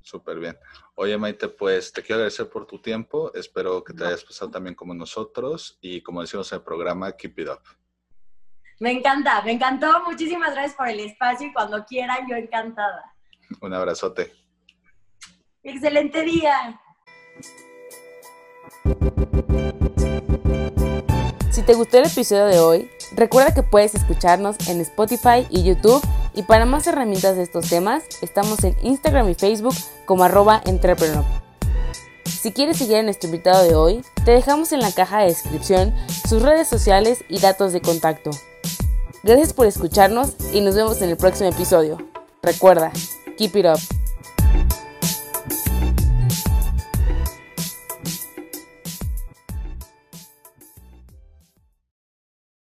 Súper 0.05 0.39
bien. 0.39 0.59
Oye, 0.97 1.17
Maite, 1.17 1.49
pues 1.49 1.91
te 1.91 2.03
quiero 2.03 2.17
agradecer 2.17 2.51
por 2.51 2.67
tu 2.67 2.79
tiempo. 2.79 3.33
Espero 3.33 3.83
que 3.83 3.95
te 3.95 4.05
hayas 4.05 4.23
pasado 4.23 4.51
también 4.51 4.75
como 4.75 4.93
nosotros 4.93 5.79
y 5.81 6.03
como 6.03 6.21
decimos 6.21 6.53
en 6.53 6.59
el 6.59 6.63
programa, 6.63 7.11
keep 7.13 7.39
it 7.39 7.49
up. 7.49 7.63
Me 8.81 8.93
encanta, 8.93 9.41
me 9.41 9.53
encantó. 9.53 10.05
Muchísimas 10.05 10.53
gracias 10.53 10.75
por 10.77 10.89
el 10.89 11.01
espacio 11.01 11.47
y 11.47 11.55
cuando 11.55 11.83
quieran, 11.87 12.29
yo 12.29 12.37
encantada. 12.37 13.15
Un 13.63 13.73
abrazote. 13.73 14.31
Excelente 15.63 16.21
día. 16.23 16.79
Si 21.51 21.63
te 21.63 21.73
gustó 21.73 21.97
el 21.97 22.05
episodio 22.05 22.45
de 22.45 22.59
hoy, 22.59 22.91
recuerda 23.17 23.55
que 23.55 23.63
puedes 23.63 23.95
escucharnos 23.95 24.69
en 24.69 24.83
Spotify 24.83 25.47
y 25.49 25.65
YouTube 25.65 26.03
y 26.35 26.43
para 26.43 26.67
más 26.67 26.87
herramientas 26.87 27.37
de 27.37 27.43
estos 27.43 27.69
temas, 27.69 28.05
estamos 28.21 28.63
en 28.65 28.77
Instagram 28.83 29.29
y 29.29 29.35
Facebook 29.35 29.75
como 30.05 30.25
arroba 30.25 30.61
entrepreneur. 30.65 31.25
Si 32.27 32.53
quieres 32.53 32.77
seguir 32.77 32.97
a 32.97 33.03
nuestro 33.03 33.29
invitado 33.29 33.65
de 33.65 33.75
hoy, 33.75 34.05
te 34.25 34.33
dejamos 34.33 34.73
en 34.73 34.81
la 34.81 34.93
caja 34.93 35.21
de 35.21 35.29
descripción 35.29 35.95
sus 36.29 36.43
redes 36.43 36.69
sociales 36.69 37.25
y 37.29 37.39
datos 37.39 37.73
de 37.73 37.81
contacto. 37.81 38.31
Gracias 39.23 39.55
por 39.55 39.67
escucharnos 39.67 40.35
y 40.53 40.61
nos 40.61 40.75
vemos 40.75 41.01
en 41.01 41.11
el 41.11 41.17
próximo 41.17 41.49
episodio. 41.49 41.97
Recuerda, 42.43 42.93
keep 43.39 43.57
it 43.57 43.67
up. 43.67 44.04